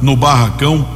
no 0.00 0.16
barracão 0.16 0.86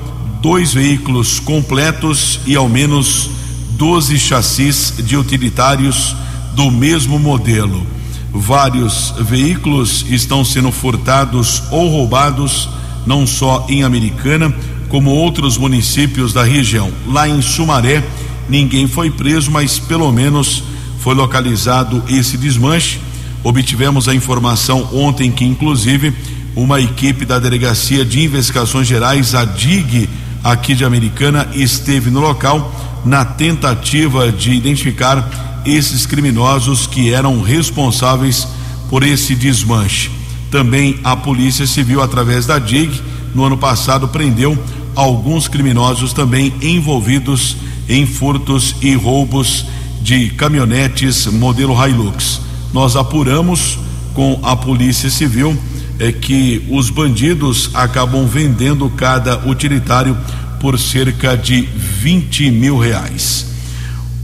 dois 0.41 0.73
veículos 0.73 1.41
completos 1.41 2.41
e 2.47 2.57
ao 2.57 2.69
menos 2.69 3.38
12 3.79 4.19
chassis 4.19 4.95
de 4.99 5.17
utilitários 5.17 6.17
do 6.55 6.69
mesmo 6.69 7.17
modelo. 7.17 7.87
Vários 8.33 9.15
veículos 9.21 10.05
estão 10.11 10.45
sendo 10.45 10.73
furtados 10.73 11.63
ou 11.71 11.89
roubados, 11.89 12.69
não 13.07 13.25
só 13.25 13.65
em 13.69 13.85
Americana, 13.85 14.53
como 14.89 15.11
outros 15.11 15.57
municípios 15.57 16.33
da 16.33 16.43
região. 16.43 16.91
Lá 17.07 17.29
em 17.29 17.41
Sumaré, 17.41 18.05
ninguém 18.49 18.89
foi 18.89 19.13
preso, 19.13 19.49
mas 19.53 19.79
pelo 19.79 20.11
menos 20.11 20.65
foi 20.99 21.15
localizado 21.15 22.03
esse 22.09 22.37
desmanche. 22.37 22.99
Obtivemos 23.45 24.09
a 24.09 24.15
informação 24.15 24.89
ontem 24.93 25.31
que, 25.31 25.45
inclusive, 25.45 26.13
uma 26.57 26.81
equipe 26.81 27.25
da 27.25 27.39
Delegacia 27.39 28.05
de 28.05 28.25
Investigações 28.25 28.89
Gerais, 28.89 29.37
a 29.37 29.45
DIG, 29.45 30.09
aqui 30.43 30.75
de 30.75 30.85
Americana, 30.85 31.49
esteve 31.55 32.11
no 32.11 32.19
local 32.19 32.88
na 33.09 33.25
tentativa 33.25 34.31
de 34.31 34.53
identificar 34.53 35.63
esses 35.65 36.05
criminosos 36.05 36.87
que 36.87 37.11
eram 37.11 37.41
responsáveis 37.41 38.47
por 38.91 39.03
esse 39.03 39.35
desmanche. 39.35 40.11
Também 40.51 41.01
a 41.03 41.17
Polícia 41.17 41.67
Civil, 41.67 42.03
através 42.03 42.45
da 42.45 42.59
DIG, 42.59 43.01
no 43.35 43.45
ano 43.45 43.57
passado 43.57 44.09
prendeu 44.09 44.59
alguns 44.95 45.49
criminosos 45.49 46.13
também 46.13 46.53
envolvidos 46.61 47.57
em 47.89 48.05
furtos 48.05 48.77
e 48.83 48.95
roubos 48.95 49.65
de 50.03 50.29
caminhonetes 50.31 51.27
modelo 51.27 51.75
Hilux. 51.75 52.43
Nós 52.75 52.95
apuramos 52.95 53.79
com 54.13 54.39
a 54.43 54.55
Polícia 54.55 55.09
Civil 55.09 55.57
é 55.99 56.13
que 56.13 56.63
os 56.71 56.91
bandidos 56.91 57.71
acabam 57.73 58.27
vendendo 58.27 58.89
cada 58.91 59.49
utilitário 59.49 60.17
por 60.61 60.79
cerca 60.79 61.37
de 61.37 61.63
20 61.63 62.51
mil 62.51 62.79
reais. 62.79 63.47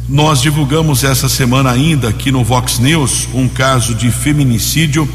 Nós 0.08 0.42
divulgamos 0.42 1.02
essa 1.02 1.28
semana 1.28 1.70
ainda 1.70 2.08
aqui 2.08 2.30
no 2.30 2.44
Vox 2.44 2.78
News 2.78 3.26
um 3.32 3.48
caso 3.48 3.94
de 3.94 4.10
feminicídio. 4.10 5.08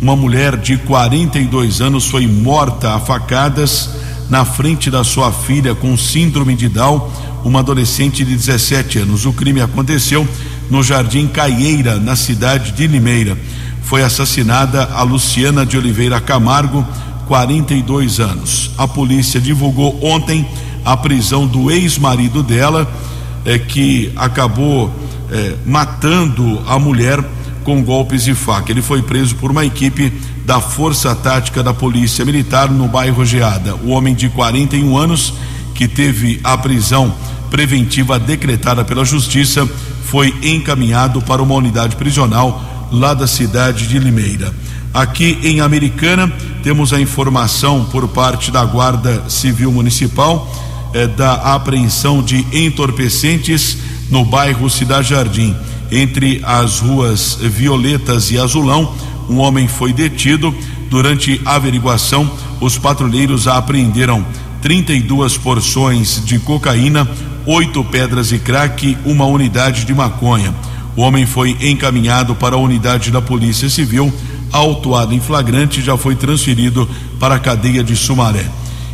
Uma 0.00 0.16
mulher 0.16 0.56
de 0.56 0.76
42 0.78 1.80
anos 1.80 2.06
foi 2.06 2.26
morta 2.26 2.94
a 2.94 3.00
facadas 3.00 3.90
na 4.28 4.44
frente 4.44 4.90
da 4.90 5.04
sua 5.04 5.30
filha 5.30 5.74
com 5.74 5.96
síndrome 5.96 6.56
de 6.56 6.68
Down, 6.68 7.08
uma 7.44 7.60
adolescente 7.60 8.24
de 8.24 8.34
17 8.34 9.00
anos. 9.00 9.26
O 9.26 9.32
crime 9.32 9.60
aconteceu 9.60 10.26
no 10.70 10.82
Jardim 10.82 11.28
Caieira, 11.28 12.00
na 12.00 12.16
cidade 12.16 12.72
de 12.72 12.86
Limeira. 12.86 13.36
Foi 13.82 14.02
assassinada 14.02 14.84
a 14.92 15.02
Luciana 15.02 15.66
de 15.66 15.76
Oliveira 15.76 16.20
Camargo, 16.20 16.86
42 17.32 18.20
anos. 18.20 18.72
A 18.76 18.86
polícia 18.86 19.40
divulgou 19.40 19.98
ontem 20.04 20.46
a 20.84 20.94
prisão 20.94 21.46
do 21.46 21.70
ex-marido 21.70 22.42
dela, 22.42 22.86
é, 23.46 23.58
que 23.58 24.12
acabou 24.16 24.92
é, 25.30 25.54
matando 25.64 26.62
a 26.66 26.78
mulher 26.78 27.24
com 27.64 27.82
golpes 27.82 28.24
de 28.24 28.34
faca. 28.34 28.70
Ele 28.70 28.82
foi 28.82 29.00
preso 29.00 29.34
por 29.36 29.50
uma 29.50 29.64
equipe 29.64 30.12
da 30.44 30.60
Força 30.60 31.14
Tática 31.14 31.62
da 31.62 31.72
Polícia 31.72 32.22
Militar 32.22 32.70
no 32.70 32.86
bairro 32.86 33.24
Geada. 33.24 33.76
O 33.76 33.88
homem 33.88 34.14
de 34.14 34.28
41 34.28 34.94
anos, 34.94 35.32
que 35.74 35.88
teve 35.88 36.38
a 36.44 36.58
prisão 36.58 37.14
preventiva 37.50 38.18
decretada 38.18 38.84
pela 38.84 39.06
Justiça, 39.06 39.66
foi 40.04 40.34
encaminhado 40.42 41.22
para 41.22 41.42
uma 41.42 41.54
unidade 41.54 41.96
prisional 41.96 42.62
lá 42.92 43.14
da 43.14 43.26
cidade 43.26 43.86
de 43.86 43.98
Limeira. 43.98 44.52
Aqui 44.94 45.38
em 45.42 45.60
Americana, 45.60 46.30
temos 46.62 46.92
a 46.92 47.00
informação 47.00 47.86
por 47.86 48.06
parte 48.08 48.50
da 48.50 48.62
Guarda 48.62 49.24
Civil 49.26 49.72
Municipal 49.72 50.46
eh, 50.92 51.06
da 51.06 51.54
apreensão 51.54 52.22
de 52.22 52.46
entorpecentes 52.52 53.78
no 54.10 54.22
bairro 54.22 54.68
Cidade 54.68 55.08
Jardim. 55.08 55.56
Entre 55.90 56.42
as 56.44 56.80
ruas 56.80 57.38
Violetas 57.40 58.30
e 58.30 58.38
Azulão, 58.38 58.94
um 59.30 59.38
homem 59.38 59.66
foi 59.66 59.94
detido. 59.94 60.54
Durante 60.90 61.40
a 61.46 61.54
averiguação, 61.54 62.30
os 62.60 62.76
patrulheiros 62.76 63.48
apreenderam 63.48 64.22
32 64.60 65.38
porções 65.38 66.22
de 66.22 66.38
cocaína, 66.38 67.08
oito 67.46 67.82
pedras 67.82 68.28
de 68.28 68.38
crack, 68.38 68.98
uma 69.06 69.24
unidade 69.24 69.86
de 69.86 69.94
maconha. 69.94 70.54
O 70.94 71.00
homem 71.00 71.24
foi 71.24 71.56
encaminhado 71.62 72.34
para 72.34 72.56
a 72.56 72.58
unidade 72.58 73.10
da 73.10 73.22
Polícia 73.22 73.70
Civil, 73.70 74.12
autuado 74.52 75.14
em 75.14 75.20
flagrante 75.20 75.82
já 75.82 75.96
foi 75.96 76.14
transferido 76.14 76.88
para 77.18 77.36
a 77.36 77.38
cadeia 77.38 77.82
de 77.82 77.96
Sumaré. 77.96 78.44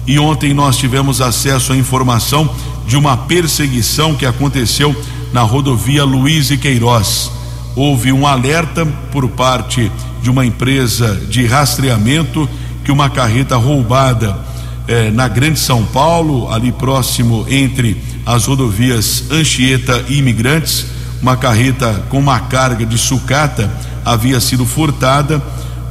E 0.07 0.19
ontem 0.19 0.55
nós 0.55 0.77
tivemos 0.77 1.21
acesso 1.21 1.73
à 1.73 1.77
informação 1.77 2.49
de 2.87 2.97
uma 2.97 3.17
perseguição 3.17 4.15
que 4.15 4.25
aconteceu 4.25 4.97
na 5.33 5.43
rodovia 5.43 6.05
Luiz 6.05 6.51
e 6.51 6.57
Queiroz. 6.57 7.31
Houve 7.77 8.13
um 8.13 8.27
alerta 8.27 8.87
por 9.13 9.29
parte 9.29 9.93
de 10.23 10.31
uma 10.31 10.47
empresa 10.47 11.15
de 11.29 11.45
rastreamento 11.47 12.49
que 12.85 12.91
uma 12.91 13.11
carreta 13.11 13.57
roubada 13.57 14.39
eh, 14.87 15.11
na 15.11 15.29
Grande 15.29 15.59
São 15.59 15.85
Paulo, 15.85 16.51
ali 16.51 16.73
próximo 16.73 17.45
entre 17.49 18.01
as 18.25 18.47
rodovias 18.47 19.25
Anchieta 19.31 20.05
e 20.09 20.19
Imigrantes, 20.19 20.87
uma 21.21 21.37
carreta 21.37 22.07
com 22.09 22.19
uma 22.19 22.41
carga 22.41 22.87
de 22.87 22.97
sucata 22.97 23.71
havia 24.13 24.41
sido 24.41 24.65
furtada. 24.65 25.43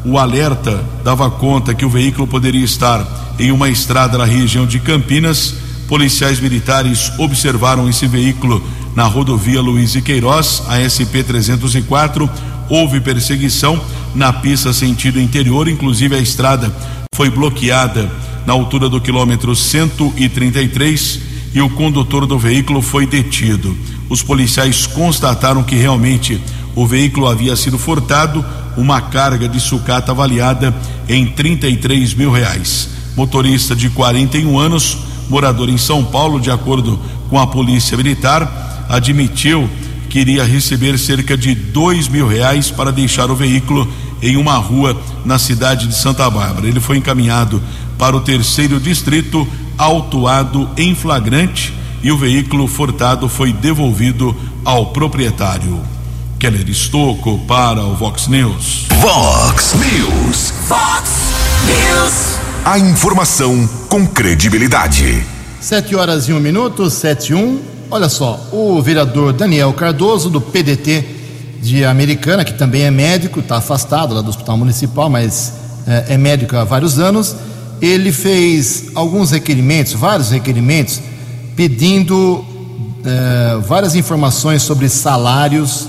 O 0.04 0.18
alerta 0.18 0.84
dava 1.04 1.30
conta 1.30 1.74
que 1.74 1.86
o 1.86 1.90
veículo 1.90 2.28
poderia 2.28 2.64
estar 2.64 3.06
em 3.38 3.52
uma 3.52 3.70
estrada 3.70 4.18
na 4.18 4.26
região 4.26 4.66
de 4.66 4.80
Campinas. 4.80 5.54
Policiais 5.88 6.40
militares 6.40 7.12
observaram 7.18 7.88
esse 7.88 8.08
veículo 8.08 8.64
na 8.96 9.04
rodovia 9.04 9.62
Luiz 9.62 9.96
e 9.96 10.02
Queiroz, 10.02 10.64
a 10.68 10.78
SP 10.82 11.24
304. 11.24 12.30
Houve 12.70 13.00
perseguição 13.00 13.80
na 14.16 14.34
pista 14.34 14.74
sentido 14.74 15.22
interior, 15.22 15.68
inclusive 15.68 16.16
a 16.16 16.20
estrada 16.20 16.74
foi 17.14 17.30
bloqueada 17.30 18.10
na 18.46 18.54
altura 18.54 18.90
do 18.90 19.00
quilômetro 19.00 19.56
133 19.56 21.20
e 21.54 21.62
o 21.62 21.70
condutor 21.70 22.26
do 22.26 22.38
veículo 22.38 22.82
foi 22.82 23.06
detido. 23.06 23.78
Os 24.10 24.24
policiais 24.24 24.86
constataram 24.86 25.64
que 25.64 25.76
realmente 25.76 26.42
o 26.78 26.86
veículo 26.86 27.26
havia 27.26 27.56
sido 27.56 27.76
furtado, 27.76 28.46
uma 28.78 29.02
carga 29.02 29.50
de 29.50 29.60
sucata 29.60 30.12
avaliada 30.12 30.72
em 31.10 31.26
33 31.26 32.14
mil 32.14 32.32
reais. 32.32 32.90
Motorista 33.16 33.76
de 33.76 33.90
41 33.90 34.60
anos, 34.60 34.96
morador 35.28 35.70
em 35.70 35.78
São 35.80 36.06
Paulo, 36.06 36.40
de 36.40 36.52
acordo 36.52 37.00
com 37.32 37.40
a 37.40 37.48
Polícia 37.48 37.98
Militar, 37.98 38.86
admitiu 38.88 39.68
que 40.08 40.20
iria 40.20 40.44
receber 40.44 41.00
cerca 41.00 41.36
de 41.36 41.56
dois 41.56 42.08
mil 42.08 42.28
reais 42.28 42.70
para 42.70 42.92
deixar 42.92 43.32
o 43.32 43.36
veículo 43.36 43.92
em 44.22 44.38
uma 44.38 44.58
rua 44.58 44.96
na 45.26 45.40
cidade 45.40 45.88
de 45.88 45.96
Santa 45.96 46.30
Bárbara. 46.30 46.68
Ele 46.68 46.80
foi 46.80 46.98
encaminhado 46.98 47.60
para 47.98 48.16
o 48.16 48.22
terceiro 48.22 48.80
distrito, 48.80 49.48
autuado 49.80 50.70
em 50.78 50.94
flagrante 50.94 51.74
e 52.04 52.12
o 52.12 52.18
veículo 52.20 52.68
furtado 52.68 53.28
foi 53.28 53.52
devolvido 53.52 54.36
ao 54.64 54.92
proprietário. 54.92 55.97
Keller 56.40 56.70
Estocco 56.70 57.40
para 57.48 57.82
o 57.82 57.96
Vox 57.96 58.28
News. 58.28 58.86
Vox 59.02 59.74
News. 59.74 60.54
Vox 60.68 61.10
News. 61.66 62.38
A 62.64 62.78
informação 62.78 63.68
com 63.90 64.06
credibilidade. 64.06 65.26
Sete 65.60 65.96
horas 65.96 66.30
e 66.30 66.34
um 66.34 66.40
minuto, 66.40 66.92
sete 66.92 67.32
e 67.32 67.36
um. 67.36 67.60
Olha 67.90 68.08
só, 68.08 68.40
o 68.52 68.80
vereador 68.84 69.34
Daniel 69.34 69.74
Cardoso, 69.74 70.30
do 70.30 70.40
PDT 70.40 71.04
de 71.60 71.84
Americana, 71.84 72.46
que 72.46 72.54
também 72.54 72.84
é 72.84 72.92
médico, 72.92 73.40
está 73.40 73.58
afastado 73.58 74.14
lá 74.14 74.22
do 74.22 74.30
Hospital 74.30 74.58
Municipal, 74.58 75.10
mas 75.10 75.54
é, 75.88 76.14
é 76.14 76.18
médico 76.18 76.56
há 76.56 76.64
vários 76.64 77.00
anos, 77.00 77.36
ele 77.82 78.12
fez 78.12 78.92
alguns 78.94 79.32
requerimentos, 79.32 79.94
vários 79.94 80.30
requerimentos, 80.30 81.02
pedindo 81.56 82.46
é, 83.04 83.58
várias 83.68 83.96
informações 83.96 84.62
sobre 84.62 84.88
salários, 84.88 85.88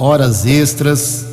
horas 0.00 0.46
extras, 0.46 1.26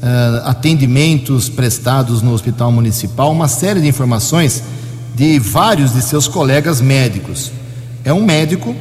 uh, 0.00 0.46
atendimentos 0.48 1.48
prestados 1.48 2.22
no 2.22 2.32
hospital 2.32 2.70
municipal, 2.70 3.32
uma 3.32 3.48
série 3.48 3.80
de 3.80 3.88
informações 3.88 4.62
de 5.12 5.40
vários 5.40 5.92
de 5.92 6.00
seus 6.00 6.28
colegas 6.28 6.80
médicos. 6.80 7.50
É 8.04 8.12
um 8.12 8.24
médico 8.24 8.76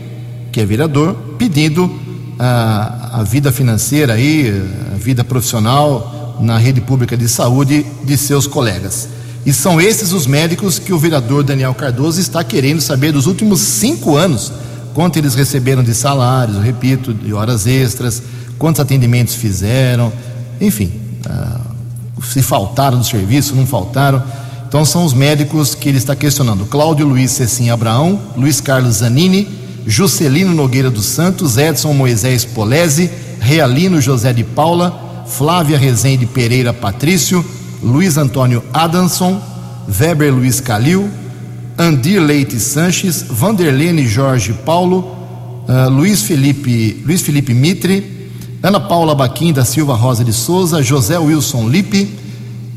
que 0.52 0.62
é 0.62 0.66
vereador 0.66 1.16
pedindo 1.40 1.92
a, 2.38 3.20
a 3.20 3.24
vida 3.24 3.52
financeira 3.52 4.14
aí, 4.14 4.54
a 4.94 4.98
vida 4.98 5.24
profissional 5.24 6.38
na 6.40 6.58
rede 6.58 6.80
pública 6.80 7.18
de 7.18 7.28
saúde 7.28 7.84
de 8.04 8.18
seus 8.18 8.46
colegas. 8.46 9.10
E 9.44 9.52
são 9.52 9.82
esses 9.82 10.12
os 10.12 10.28
médicos 10.28 10.78
que 10.78 10.94
o 10.94 11.00
vereador 11.00 11.44
Daniel 11.44 11.74
Cardoso 11.74 12.22
está 12.22 12.44
querendo 12.44 12.80
saber 12.80 13.12
dos 13.12 13.26
últimos 13.26 13.60
cinco 13.60 14.16
anos 14.16 14.52
quanto 14.94 15.18
eles 15.18 15.34
receberam 15.34 15.84
de 15.84 15.96
salários, 15.96 16.62
repito, 16.62 17.12
de 17.12 17.34
horas 17.34 17.66
extras, 17.66 18.22
quantos 18.62 18.80
atendimentos 18.80 19.34
fizeram, 19.34 20.14
enfim, 20.62 20.92
uh, 21.26 22.24
se 22.24 22.44
faltaram 22.44 23.00
do 23.00 23.04
serviço, 23.04 23.56
não 23.56 23.66
faltaram. 23.66 24.22
Então 24.68 24.86
são 24.86 25.04
os 25.04 25.16
médicos 25.16 25.74
que 25.74 25.90
ele 25.90 25.98
está 25.98 26.16
questionando: 26.16 26.68
Cláudio 26.68 27.08
Luiz 27.08 27.32
Cecim 27.32 27.72
Abraão, 27.72 28.22
Luiz 28.38 28.62
Carlos 28.62 28.98
Zanini, 28.98 29.48
Juscelino 29.88 30.54
Nogueira 30.54 30.92
dos 30.92 31.08
Santos, 31.08 31.58
Edson 31.58 31.92
Moisés 31.94 32.46
Polese, 32.46 33.10
Realino 33.40 34.00
José 34.00 34.32
de 34.32 34.44
Paula, 34.44 35.26
Flávia 35.26 35.80
Rezende 35.80 36.28
Pereira 36.28 36.72
Patrício, 36.72 37.44
Luiz 37.82 38.16
Antônio 38.16 38.64
Adamson, 38.72 39.42
Weber 39.90 40.32
Luiz 40.32 40.60
Calil, 40.60 41.10
Andir 41.80 42.22
Leite 42.22 42.60
Sanches, 42.60 43.26
Vanderlene 43.28 44.08
Jorge 44.08 44.54
Paulo, 44.54 45.18
uh, 45.68 45.90
Luiz 45.90 46.22
Felipe 46.22 47.02
Luiz 47.04 47.24
Felipe 47.24 47.56
Mitre, 47.56 48.21
Ana 48.64 48.80
Paula 48.80 49.16
Baquim 49.16 49.52
da 49.52 49.66
Silva 49.66 49.96
Rosa 49.96 50.24
de 50.24 50.32
Souza, 50.32 50.84
José 50.84 51.18
Wilson 51.18 51.68
Lipe. 51.68 52.16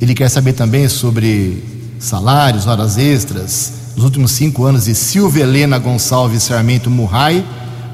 Ele 0.01 0.15
quer 0.15 0.31
saber 0.31 0.55
também 0.55 0.89
sobre 0.89 1.63
salários, 1.99 2.67
horas 2.67 2.97
extras, 2.97 3.73
nos 3.95 4.07
últimos 4.07 4.33
cinco 4.33 4.65
anos 4.65 4.87
de 4.87 4.95
Silvia 4.95 5.43
Helena 5.43 5.79
Gonçalves 5.79 6.45
Sarmento 6.45 6.91
Murray, 6.91 7.45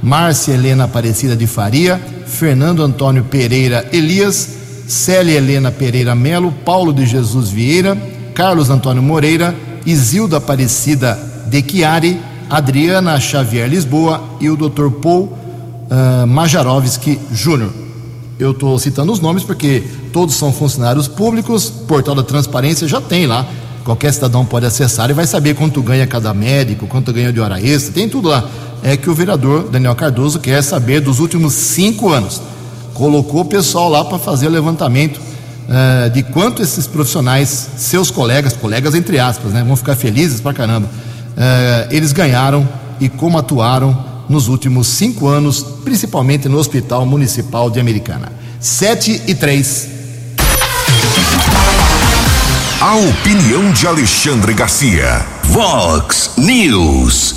Márcia 0.00 0.54
Helena 0.54 0.84
Aparecida 0.84 1.34
de 1.34 1.48
Faria, 1.48 2.00
Fernando 2.28 2.84
Antônio 2.84 3.24
Pereira 3.24 3.84
Elias, 3.92 4.48
Célia 4.86 5.38
Helena 5.38 5.72
Pereira 5.72 6.14
Melo, 6.14 6.52
Paulo 6.64 6.92
de 6.92 7.04
Jesus 7.04 7.50
Vieira, 7.50 7.98
Carlos 8.34 8.70
Antônio 8.70 9.02
Moreira, 9.02 9.52
Isilda 9.84 10.36
Aparecida 10.36 11.18
de 11.48 11.60
Chiari, 11.60 12.20
Adriana 12.48 13.18
Xavier 13.18 13.68
Lisboa 13.68 14.22
e 14.40 14.48
o 14.48 14.56
Dr. 14.56 14.90
Paul 15.02 15.40
uh, 15.90 16.26
Majarovski 16.26 17.18
Júnior. 17.32 17.70
Eu 18.38 18.52
estou 18.52 18.78
citando 18.78 19.12
os 19.12 19.20
nomes 19.20 19.44
porque 19.44 19.82
todos 20.12 20.34
são 20.34 20.52
funcionários 20.52 21.06
públicos, 21.06 21.68
portal 21.68 22.14
da 22.14 22.22
transparência 22.22 22.88
já 22.88 23.00
tem 23.00 23.26
lá 23.26 23.46
qualquer 23.84 24.12
cidadão 24.12 24.44
pode 24.44 24.66
acessar 24.66 25.10
e 25.10 25.12
vai 25.12 25.26
saber 25.26 25.54
quanto 25.54 25.82
ganha 25.82 26.06
cada 26.06 26.32
médico, 26.32 26.86
quanto 26.86 27.12
ganha 27.12 27.32
de 27.32 27.40
hora 27.40 27.60
extra, 27.60 27.92
tem 27.92 28.08
tudo 28.08 28.28
lá. 28.28 28.48
É 28.82 28.96
que 28.96 29.10
o 29.10 29.14
vereador 29.14 29.68
Daniel 29.68 29.94
Cardoso 29.94 30.38
quer 30.38 30.62
saber 30.62 31.00
dos 31.00 31.18
últimos 31.18 31.52
cinco 31.52 32.08
anos. 32.08 32.40
Colocou 32.94 33.40
o 33.40 33.44
pessoal 33.44 33.88
lá 33.88 34.04
para 34.04 34.18
fazer 34.18 34.46
o 34.46 34.50
levantamento 34.50 35.18
uh, 35.18 36.08
de 36.10 36.22
quanto 36.22 36.62
esses 36.62 36.86
profissionais, 36.86 37.70
seus 37.76 38.10
colegas, 38.10 38.54
colegas 38.54 38.94
entre 38.94 39.18
aspas, 39.18 39.52
né, 39.52 39.62
vão 39.62 39.76
ficar 39.76 39.96
felizes 39.96 40.40
pra 40.40 40.52
caramba, 40.52 40.86
uh, 40.86 41.88
eles 41.90 42.12
ganharam 42.12 42.68
e 43.00 43.08
como 43.08 43.38
atuaram 43.38 44.09
nos 44.30 44.46
últimos 44.46 44.86
cinco 44.86 45.26
anos, 45.26 45.60
principalmente 45.84 46.48
no 46.48 46.56
Hospital 46.56 47.04
Municipal 47.04 47.68
de 47.68 47.80
Americana. 47.80 48.30
Sete 48.60 49.20
e 49.26 49.34
três. 49.34 49.88
A 52.80 52.94
opinião 52.94 53.72
de 53.72 53.88
Alexandre 53.88 54.54
Garcia. 54.54 55.26
Vox 55.42 56.34
News. 56.38 57.34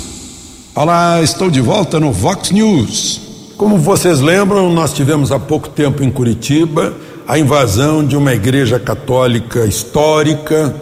Olá, 0.72 1.20
estou 1.20 1.50
de 1.50 1.60
volta 1.60 1.98
no 1.98 2.12
Vox 2.12 2.52
News. 2.52 3.20
Como 3.56 3.76
vocês 3.76 4.20
lembram, 4.20 4.72
nós 4.72 4.92
tivemos 4.92 5.32
há 5.32 5.38
pouco 5.38 5.68
tempo 5.68 6.04
em 6.04 6.10
Curitiba 6.12 6.94
a 7.26 7.36
invasão 7.36 8.06
de 8.06 8.16
uma 8.16 8.32
igreja 8.32 8.78
católica 8.78 9.66
histórica 9.66 10.72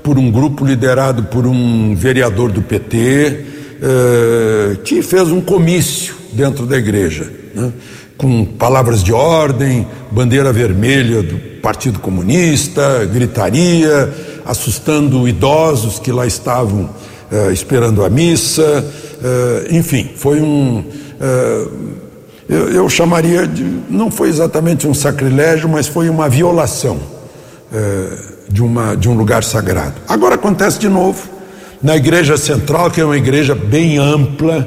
por 0.00 0.16
um 0.16 0.30
grupo 0.30 0.64
liderado 0.64 1.24
por 1.24 1.44
um 1.44 1.92
vereador 1.96 2.52
do 2.52 2.62
PT 2.62 3.55
eh, 3.82 4.76
que 4.84 5.02
fez 5.02 5.30
um 5.30 5.40
comício 5.40 6.14
dentro 6.32 6.66
da 6.66 6.76
igreja. 6.76 7.30
Né? 7.54 7.72
com 8.16 8.44
palavras 8.44 9.02
de 9.02 9.12
ordem, 9.12 9.86
bandeira 10.10 10.52
vermelha 10.52 11.22
do 11.22 11.38
Partido 11.60 11.98
Comunista, 11.98 13.04
gritaria, 13.04 14.12
assustando 14.44 15.28
idosos 15.28 15.98
que 15.98 16.10
lá 16.10 16.26
estavam 16.26 16.88
uh, 17.30 17.50
esperando 17.52 18.04
a 18.04 18.10
missa, 18.10 18.62
uh, 18.62 19.74
enfim, 19.74 20.10
foi 20.16 20.40
um. 20.40 20.84
Eu, 22.48 22.68
eu, 22.70 22.88
chamaria 22.88 23.46
de. 23.46 23.64
Não 23.90 24.10
foi 24.10 24.28
exatamente 24.28 24.86
um 24.86 24.94
sacrilégio, 24.94 25.68
mas 25.68 25.88
foi 25.88 26.08
uma 26.08 26.28
violação 26.28 27.00
de, 28.48 28.62
uma, 28.62 28.94
de 28.94 29.08
um 29.08 29.14
lugar 29.14 29.42
sagrado. 29.42 29.94
Agora 30.06 30.36
acontece 30.36 30.78
de 30.78 30.88
novo, 30.88 31.28
na 31.86 31.96
Igreja 31.96 32.36
Central, 32.36 32.90
que 32.90 33.00
é 33.00 33.04
uma 33.04 33.16
igreja 33.16 33.54
bem 33.54 33.96
ampla, 33.96 34.66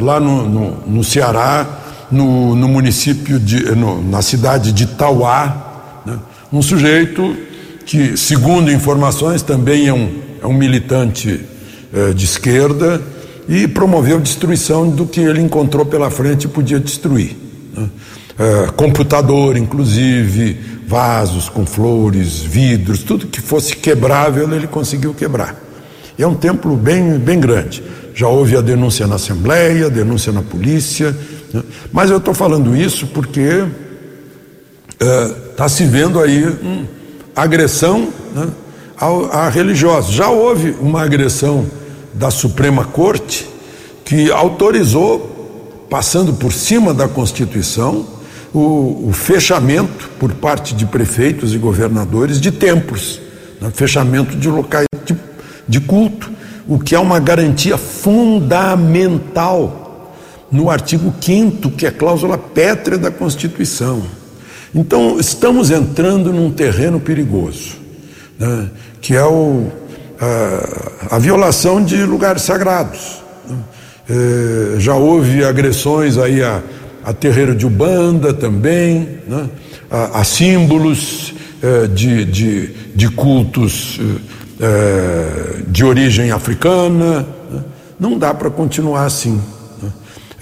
lá 0.00 0.18
no, 0.18 0.48
no, 0.48 0.70
no 0.86 1.04
Ceará 1.04 1.80
no, 2.10 2.56
no 2.56 2.68
município 2.68 3.38
de, 3.38 3.74
no, 3.76 4.02
na 4.02 4.22
cidade 4.22 4.72
de 4.72 4.86
Tauá, 4.86 6.02
né? 6.06 6.18
um 6.50 6.62
sujeito 6.62 7.36
que, 7.84 8.16
segundo 8.16 8.72
informações, 8.72 9.42
também 9.42 9.88
é 9.88 9.92
um, 9.92 10.10
é 10.42 10.46
um 10.46 10.54
militante 10.54 11.40
eh, 11.92 12.12
de 12.14 12.24
esquerda 12.24 13.00
e 13.46 13.68
promoveu 13.68 14.18
destruição 14.18 14.88
do 14.88 15.06
que 15.06 15.20
ele 15.20 15.42
encontrou 15.42 15.84
pela 15.84 16.10
frente 16.10 16.44
e 16.44 16.48
podia 16.48 16.80
destruir. 16.80 17.36
Né? 17.76 17.88
Eh, 18.38 18.66
computador, 18.74 19.54
inclusive, 19.56 20.58
vasos 20.88 21.50
com 21.50 21.66
flores, 21.66 22.40
vidros, 22.40 23.02
tudo 23.02 23.26
que 23.26 23.40
fosse 23.40 23.76
quebrável 23.76 24.52
ele 24.52 24.66
conseguiu 24.66 25.12
quebrar. 25.12 25.69
É 26.22 26.26
um 26.26 26.34
templo 26.34 26.76
bem, 26.76 27.18
bem 27.18 27.40
grande. 27.40 27.82
Já 28.14 28.28
houve 28.28 28.56
a 28.56 28.60
denúncia 28.60 29.06
na 29.06 29.14
Assembleia, 29.14 29.88
denúncia 29.88 30.32
na 30.32 30.42
polícia, 30.42 31.16
né? 31.52 31.62
Mas 31.92 32.10
eu 32.10 32.18
estou 32.18 32.34
falando 32.34 32.76
isso 32.76 33.06
porque 33.08 33.64
está 34.98 35.64
é, 35.64 35.68
se 35.68 35.84
vendo 35.84 36.20
aí 36.20 36.46
hum, 36.46 36.84
agressão 37.34 38.08
né, 38.34 38.48
a, 38.98 39.06
a 39.06 39.48
religiosos. 39.48 40.14
Já 40.14 40.28
houve 40.28 40.76
uma 40.80 41.02
agressão 41.02 41.66
da 42.14 42.30
Suprema 42.30 42.84
Corte 42.84 43.48
que 44.04 44.30
autorizou, 44.30 45.86
passando 45.88 46.34
por 46.34 46.52
cima 46.52 46.92
da 46.92 47.08
Constituição, 47.08 48.06
o, 48.52 49.08
o 49.08 49.12
fechamento 49.12 50.10
por 50.18 50.32
parte 50.32 50.74
de 50.74 50.84
prefeitos 50.84 51.54
e 51.54 51.58
governadores 51.58 52.40
de 52.40 52.50
templos, 52.50 53.20
né, 53.60 53.70
fechamento 53.72 54.36
de 54.36 54.48
locais 54.48 54.89
de, 55.70 55.80
culto, 55.80 56.30
o 56.66 56.80
que 56.80 56.96
é 56.96 56.98
uma 56.98 57.20
garantia 57.20 57.78
fundamental 57.78 60.12
no 60.50 60.68
artigo 60.68 61.14
5, 61.20 61.70
que 61.70 61.86
é 61.86 61.92
cláusula 61.92 62.36
pétrea 62.36 62.98
da 62.98 63.10
Constituição. 63.10 64.02
Então, 64.74 65.18
estamos 65.20 65.70
entrando 65.70 66.32
num 66.32 66.50
terreno 66.50 66.98
perigoso, 66.98 67.76
né, 68.36 68.68
que 69.00 69.14
é 69.14 69.24
o, 69.24 69.68
a, 70.20 71.16
a, 71.16 71.18
violação 71.20 71.82
de 71.82 72.04
lugares 72.04 72.42
sagrados. 72.42 73.22
Né. 73.48 73.56
É, 74.10 74.80
já 74.80 74.94
houve 74.94 75.44
agressões 75.44 76.18
aí 76.18 76.42
a, 76.42 76.60
a 77.04 77.12
terreiro 77.12 77.54
de 77.54 77.64
Ubanda 77.64 78.34
também, 78.34 79.20
né, 79.28 79.48
a, 79.88 80.20
a, 80.20 80.24
símbolos 80.24 81.32
é, 81.62 81.86
de, 81.86 82.24
de, 82.24 82.66
de, 82.94 83.08
cultos 83.10 84.00
é, 84.00 84.04
de 85.68 85.84
origem 85.84 86.30
africana. 86.30 87.26
Né. 87.50 87.64
Não 87.98 88.18
dá 88.18 88.34
para 88.34 88.50
continuar 88.50 89.04
assim 89.04 89.40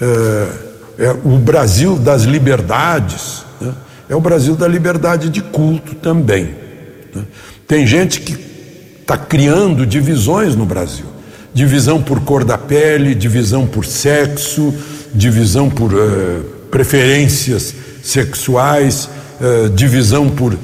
é, 0.01 1.05
é 1.05 1.11
o 1.23 1.37
Brasil 1.37 1.97
das 1.97 2.23
liberdades, 2.23 3.43
né? 3.59 3.73
é 4.09 4.15
o 4.15 4.21
Brasil 4.21 4.55
da 4.55 4.67
liberdade 4.67 5.29
de 5.29 5.41
culto 5.41 5.95
também. 5.95 6.55
Né? 7.13 7.23
Tem 7.67 7.85
gente 7.85 8.21
que 8.21 8.37
está 9.01 9.17
criando 9.17 9.85
divisões 9.85 10.55
no 10.55 10.65
Brasil 10.65 11.05
divisão 11.53 12.01
por 12.01 12.21
cor 12.21 12.43
da 12.43 12.57
pele, 12.57 13.15
divisão 13.15 13.65
por 13.65 13.85
sexo, 13.85 14.73
divisão 15.13 15.69
por 15.69 15.93
uh, 15.93 16.43
preferências 16.69 17.73
sexuais, 18.03 19.09
uh, 19.41 19.69
divisão 19.69 20.29
por 20.29 20.53
uh, 20.53 20.57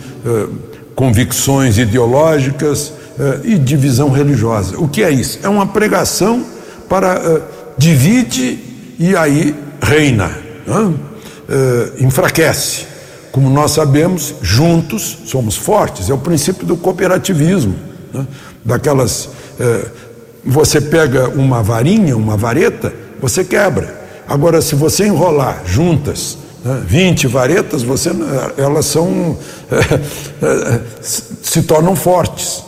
convicções 0.96 1.78
ideológicas 1.78 2.94
e 3.44 3.58
divisão 3.58 4.10
religiosa. 4.10 4.78
O 4.78 4.88
que 4.88 5.04
é 5.04 5.10
isso? 5.10 5.40
É 5.42 5.48
uma 5.48 5.68
pregação 5.68 6.46
para 6.90 7.42
divide 7.78 8.60
e 9.00 9.16
aí 9.16 9.56
reina, 9.82 10.32
uh, 10.68 12.04
enfraquece. 12.04 12.88
Como 13.32 13.50
nós 13.50 13.72
sabemos, 13.72 14.36
juntos 14.42 15.18
somos 15.26 15.56
fortes, 15.56 16.10
é 16.10 16.14
o 16.14 16.18
princípio 16.18 16.66
do 16.66 16.78
cooperativismo. 16.78 17.76
Né? 18.14 18.26
Daquelas. 18.64 19.26
Uh, 19.60 20.06
você 20.48 20.80
pega 20.80 21.28
uma 21.30 21.64
varinha, 21.64 22.16
uma 22.16 22.38
vareta, 22.38 22.94
você 23.20 23.44
quebra. 23.44 24.06
Agora, 24.28 24.62
se 24.62 24.76
você 24.76 25.08
enrolar 25.08 25.64
juntas 25.66 26.38
né, 26.64 26.84
20 26.86 27.26
varetas, 27.28 27.82
você, 27.82 28.12
elas 28.56 28.86
são, 28.86 29.38
se 31.02 31.64
tornam 31.64 31.96
fortes. 31.96 32.64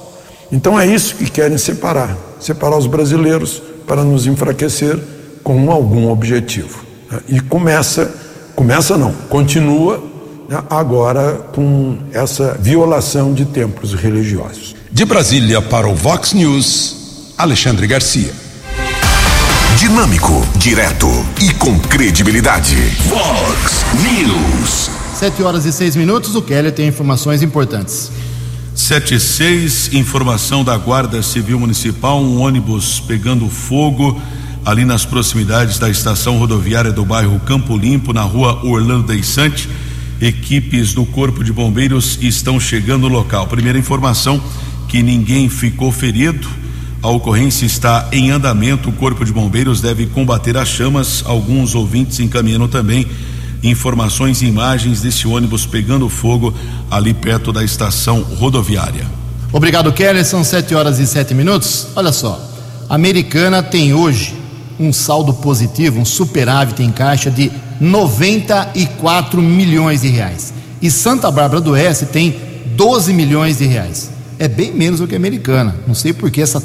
Então 0.52 0.80
é 0.80 0.86
isso 0.86 1.16
que 1.16 1.30
querem 1.30 1.58
separar 1.58 2.28
separar 2.40 2.78
os 2.78 2.88
brasileiros 2.88 3.62
para 3.86 4.04
nos 4.04 4.26
enfraquecer 4.26 4.98
com 5.44 5.72
algum 5.72 6.10
objetivo. 6.10 6.86
E 7.28 7.40
começa, 7.40 8.14
começa 8.56 8.98
não, 8.98 9.14
continua 9.30 10.04
né, 10.50 10.62
agora 10.70 11.34
com 11.54 11.98
essa 12.12 12.58
violação 12.60 13.34
de 13.34 13.46
templos 13.46 13.94
religiosos. 13.94 14.76
De 14.92 15.06
Brasília 15.06 15.62
para 15.62 15.88
o 15.88 15.96
Vox 15.96 16.34
News, 16.34 17.34
Alexandre 17.38 17.88
Garcia. 17.88 18.32
Dinâmico, 19.78 20.34
direto 20.58 21.08
e 21.40 21.54
com 21.54 21.78
credibilidade. 21.80 22.76
Vox 23.08 23.86
News. 24.04 24.90
Sete 25.16 25.42
horas 25.44 25.66
e 25.66 25.72
seis 25.72 25.96
minutos, 25.96 26.36
o 26.36 26.42
Keller 26.42 26.72
tem 26.72 26.88
informações 26.88 27.42
importantes. 27.42 28.12
Sete 28.78 29.16
e 29.16 29.20
seis, 29.20 29.92
informação 29.92 30.64
da 30.64 30.78
Guarda 30.78 31.24
Civil 31.24 31.60
Municipal, 31.60 32.22
um 32.22 32.40
ônibus 32.40 33.00
pegando 33.00 33.50
fogo 33.50 34.22
ali 34.64 34.86
nas 34.86 35.04
proximidades 35.04 35.80
da 35.80 35.90
estação 35.90 36.38
rodoviária 36.38 36.92
do 36.92 37.04
bairro 37.04 37.40
Campo 37.40 37.76
Limpo, 37.76 38.14
na 38.14 38.22
rua 38.22 38.64
Orlando 38.64 39.08
Deissante. 39.08 39.68
Equipes 40.22 40.94
do 40.94 41.08
Corpo 41.08 41.44
de 41.44 41.52
Bombeiros 41.52 42.20
estão 42.22 42.60
chegando 42.60 43.10
no 43.10 43.16
local. 43.16 43.48
Primeira 43.48 43.80
informação 43.80 44.40
que 44.88 45.02
ninguém 45.02 45.50
ficou 45.50 45.92
ferido. 45.92 46.48
A 47.02 47.10
ocorrência 47.10 47.66
está 47.66 48.08
em 48.12 48.30
andamento. 48.30 48.90
O 48.90 48.94
Corpo 48.94 49.26
de 49.26 49.34
Bombeiros 49.34 49.82
deve 49.82 50.06
combater 50.06 50.56
as 50.56 50.68
chamas. 50.68 51.24
Alguns 51.26 51.74
ouvintes 51.74 52.20
encaminhando 52.20 52.68
também 52.68 53.08
informações 53.64 54.42
e 54.42 54.46
imagens 54.46 55.02
desse 55.02 55.28
ônibus 55.28 55.66
pegando 55.66 56.08
fogo 56.10 56.54
ali 56.90 57.14
perto 57.14 57.52
da 57.52 57.64
estação 57.64 58.22
rodoviária. 58.22 59.06
Obrigado, 59.52 59.92
Keller. 59.94 60.26
São 60.26 60.44
sete 60.44 60.76
horas 60.76 61.00
e 61.00 61.08
sete 61.08 61.34
minutos. 61.34 61.88
Olha 61.96 62.12
só, 62.12 62.40
a 62.90 62.96
Americana 62.96 63.64
tem 63.64 63.94
hoje 63.94 64.36
um 64.80 64.94
saldo 64.94 65.34
positivo, 65.34 66.00
um 66.00 66.06
superávit 66.06 66.84
em 66.84 66.92
caixa 66.92 67.32
de 67.32 67.52
94 67.80 69.42
milhões 69.42 70.02
de 70.02 70.10
reais. 70.10 70.54
E 70.82 70.92
Santa 70.92 71.32
Bárbara 71.32 71.62
do 71.62 71.72
Oeste 71.72 72.06
tem 72.06 72.36
12 72.76 73.14
milhões 73.14 73.58
de 73.58 73.66
reais. 73.66 74.12
É 74.38 74.48
bem 74.48 74.72
menos 74.72 75.00
do 75.00 75.08
que 75.08 75.16
a 75.16 75.18
Americana. 75.18 75.76
Não 75.88 75.96
sei 75.96 76.14
por 76.14 76.30
que 76.30 76.42
essa 76.42 76.62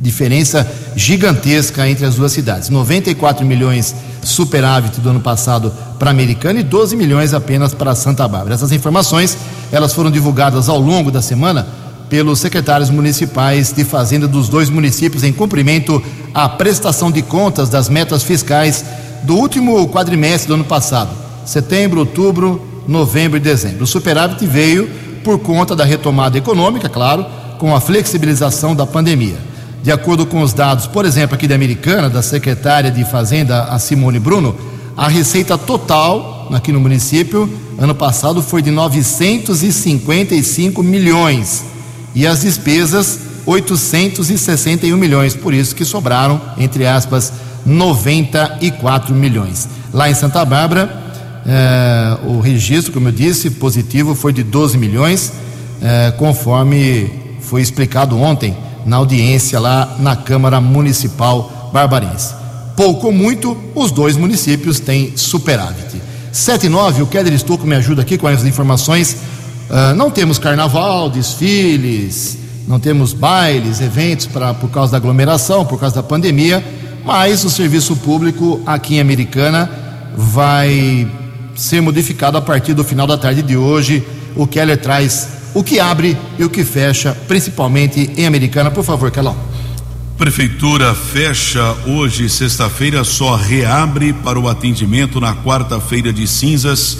diferença 0.00 0.66
gigantesca 0.96 1.86
entre 1.86 2.06
as 2.06 2.14
duas 2.14 2.32
cidades. 2.32 2.70
94 2.70 3.44
milhões 3.44 3.94
superávit 4.22 5.00
do 5.00 5.10
ano 5.10 5.20
passado 5.20 5.72
para 5.98 6.10
a 6.10 6.12
Americana 6.12 6.60
e 6.60 6.62
12 6.62 6.96
milhões 6.96 7.34
apenas 7.34 7.74
para 7.74 7.94
Santa 7.94 8.26
Bárbara. 8.26 8.54
Essas 8.54 8.72
informações, 8.72 9.36
elas 9.70 9.92
foram 9.92 10.10
divulgadas 10.10 10.68
ao 10.68 10.78
longo 10.78 11.10
da 11.10 11.20
semana 11.20 11.66
pelos 12.08 12.40
secretários 12.40 12.90
municipais 12.90 13.72
de 13.72 13.84
fazenda 13.84 14.26
dos 14.26 14.48
dois 14.48 14.70
municípios 14.70 15.22
em 15.22 15.32
cumprimento 15.32 16.02
à 16.34 16.48
prestação 16.48 17.10
de 17.10 17.22
contas 17.22 17.68
das 17.68 17.88
metas 17.88 18.22
fiscais 18.22 18.84
do 19.22 19.36
último 19.36 19.86
quadrimestre 19.88 20.48
do 20.48 20.54
ano 20.54 20.64
passado, 20.64 21.10
setembro, 21.44 22.00
outubro, 22.00 22.82
novembro 22.88 23.36
e 23.36 23.40
dezembro. 23.40 23.84
O 23.84 23.86
superávit 23.86 24.44
veio 24.46 24.88
por 25.22 25.38
conta 25.38 25.76
da 25.76 25.84
retomada 25.84 26.38
econômica, 26.38 26.88
claro, 26.88 27.24
com 27.58 27.76
a 27.76 27.80
flexibilização 27.80 28.74
da 28.74 28.86
pandemia. 28.86 29.49
De 29.82 29.90
acordo 29.90 30.26
com 30.26 30.42
os 30.42 30.52
dados, 30.52 30.86
por 30.86 31.06
exemplo, 31.06 31.34
aqui 31.34 31.48
da 31.48 31.54
Americana, 31.54 32.10
da 32.10 32.20
secretária 32.20 32.90
de 32.90 33.02
Fazenda, 33.04 33.64
a 33.64 33.78
Simone 33.78 34.18
Bruno, 34.18 34.54
a 34.96 35.08
receita 35.08 35.56
total 35.56 36.48
aqui 36.52 36.70
no 36.70 36.80
município, 36.80 37.48
ano 37.78 37.94
passado, 37.94 38.42
foi 38.42 38.60
de 38.60 38.70
955 38.70 40.82
milhões 40.82 41.64
e 42.14 42.26
as 42.26 42.42
despesas 42.42 43.20
861 43.46 44.98
milhões, 44.98 45.34
por 45.34 45.54
isso 45.54 45.74
que 45.74 45.82
sobraram, 45.84 46.38
entre 46.58 46.86
aspas, 46.86 47.32
94 47.64 49.14
milhões. 49.14 49.66
Lá 49.92 50.10
em 50.10 50.14
Santa 50.14 50.44
Bárbara, 50.44 51.02
eh, 51.46 52.18
o 52.24 52.40
registro, 52.40 52.92
como 52.92 53.08
eu 53.08 53.12
disse, 53.12 53.48
positivo 53.50 54.14
foi 54.14 54.32
de 54.32 54.42
12 54.42 54.76
milhões, 54.76 55.32
eh, 55.80 56.12
conforme 56.18 57.10
foi 57.40 57.62
explicado 57.62 58.20
ontem 58.20 58.54
na 58.84 58.96
audiência 58.96 59.58
lá 59.58 59.96
na 59.98 60.16
Câmara 60.16 60.60
Municipal 60.60 61.70
Barbarense. 61.72 62.34
Pouco 62.76 63.08
ou 63.08 63.12
muito, 63.12 63.56
os 63.74 63.90
dois 63.90 64.16
municípios 64.16 64.80
têm 64.80 65.16
superávit. 65.16 66.00
7 66.32 66.66
e 66.66 66.68
9, 66.68 67.02
o 67.02 67.06
Keller 67.06 67.32
Estouco 67.32 67.66
me 67.66 67.74
ajuda 67.74 68.02
aqui 68.02 68.16
com 68.16 68.26
as 68.26 68.44
informações. 68.44 69.16
Uh, 69.68 69.94
não 69.94 70.10
temos 70.10 70.38
carnaval, 70.38 71.10
desfiles, 71.10 72.38
não 72.66 72.78
temos 72.78 73.12
bailes, 73.12 73.80
eventos 73.80 74.26
pra, 74.26 74.54
por 74.54 74.70
causa 74.70 74.92
da 74.92 74.98
aglomeração, 74.98 75.64
por 75.64 75.78
causa 75.78 75.96
da 75.96 76.02
pandemia, 76.02 76.64
mas 77.04 77.44
o 77.44 77.50
serviço 77.50 77.96
público 77.96 78.60
aqui 78.64 78.96
em 78.96 79.00
Americana 79.00 79.68
vai 80.16 81.08
ser 81.56 81.80
modificado 81.80 82.38
a 82.38 82.40
partir 82.40 82.74
do 82.74 82.84
final 82.84 83.06
da 83.06 83.18
tarde 83.18 83.42
de 83.42 83.56
hoje. 83.56 84.06
O 84.36 84.46
Keller 84.46 84.78
traz 84.78 85.39
o 85.54 85.62
que 85.62 85.80
abre 85.80 86.16
e 86.38 86.44
o 86.44 86.50
que 86.50 86.64
fecha, 86.64 87.16
principalmente 87.26 88.10
em 88.16 88.26
Americana. 88.26 88.70
Por 88.70 88.84
favor, 88.84 89.10
Kelão. 89.10 89.36
Prefeitura 90.16 90.94
fecha 90.94 91.74
hoje, 91.86 92.28
sexta-feira, 92.28 93.04
só 93.04 93.36
reabre 93.36 94.12
para 94.12 94.38
o 94.38 94.48
atendimento 94.48 95.18
na 95.18 95.34
quarta-feira 95.34 96.12
de 96.12 96.26
cinzas, 96.26 96.98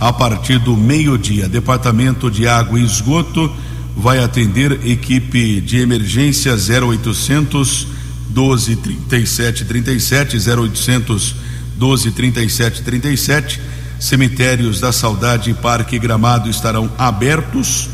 a 0.00 0.12
partir 0.12 0.58
do 0.58 0.76
meio-dia. 0.76 1.48
Departamento 1.48 2.30
de 2.30 2.48
Água 2.48 2.80
e 2.80 2.84
Esgoto 2.84 3.52
vai 3.94 4.18
atender 4.18 4.86
equipe 4.86 5.60
de 5.60 5.78
emergência 5.78 6.54
0800 6.54 7.88
12 8.30 8.76
37 8.76 9.66
37 9.66 10.36
0800 10.38 11.34
12 11.76 12.10
37 12.10 12.82
37 12.82 13.60
Cemitérios 14.02 14.80
da 14.80 14.90
Saudade 14.90 15.50
e 15.50 15.54
Parque 15.54 15.96
Gramado 15.96 16.50
estarão 16.50 16.90
abertos. 16.98 17.88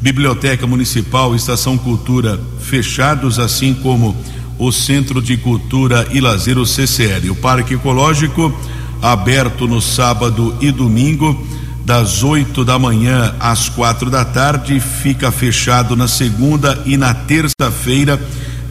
Biblioteca 0.00 0.66
Municipal, 0.66 1.34
Estação 1.34 1.76
Cultura 1.76 2.40
fechados, 2.60 3.38
assim 3.38 3.74
como 3.74 4.16
o 4.58 4.70
Centro 4.70 5.20
de 5.20 5.36
Cultura 5.36 6.06
e 6.12 6.20
Lazer, 6.20 6.58
o 6.58 6.66
CCL. 6.66 7.30
O 7.30 7.36
Parque 7.36 7.74
Ecológico 7.74 8.54
aberto 9.02 9.66
no 9.66 9.80
sábado 9.80 10.54
e 10.60 10.70
domingo, 10.70 11.46
das 11.84 12.22
8 12.22 12.64
da 12.64 12.78
manhã 12.78 13.34
às 13.40 13.68
quatro 13.68 14.10
da 14.10 14.24
tarde, 14.24 14.78
fica 14.78 15.32
fechado 15.32 15.96
na 15.96 16.06
segunda 16.06 16.80
e 16.86 16.96
na 16.96 17.12
terça-feira. 17.14 18.20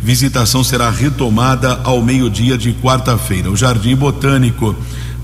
Visitação 0.01 0.63
será 0.63 0.89
retomada 0.89 1.81
ao 1.83 2.01
meio-dia 2.01 2.57
de 2.57 2.71
quarta-feira. 2.73 3.51
O 3.51 3.57
Jardim 3.57 3.95
Botânico 3.95 4.75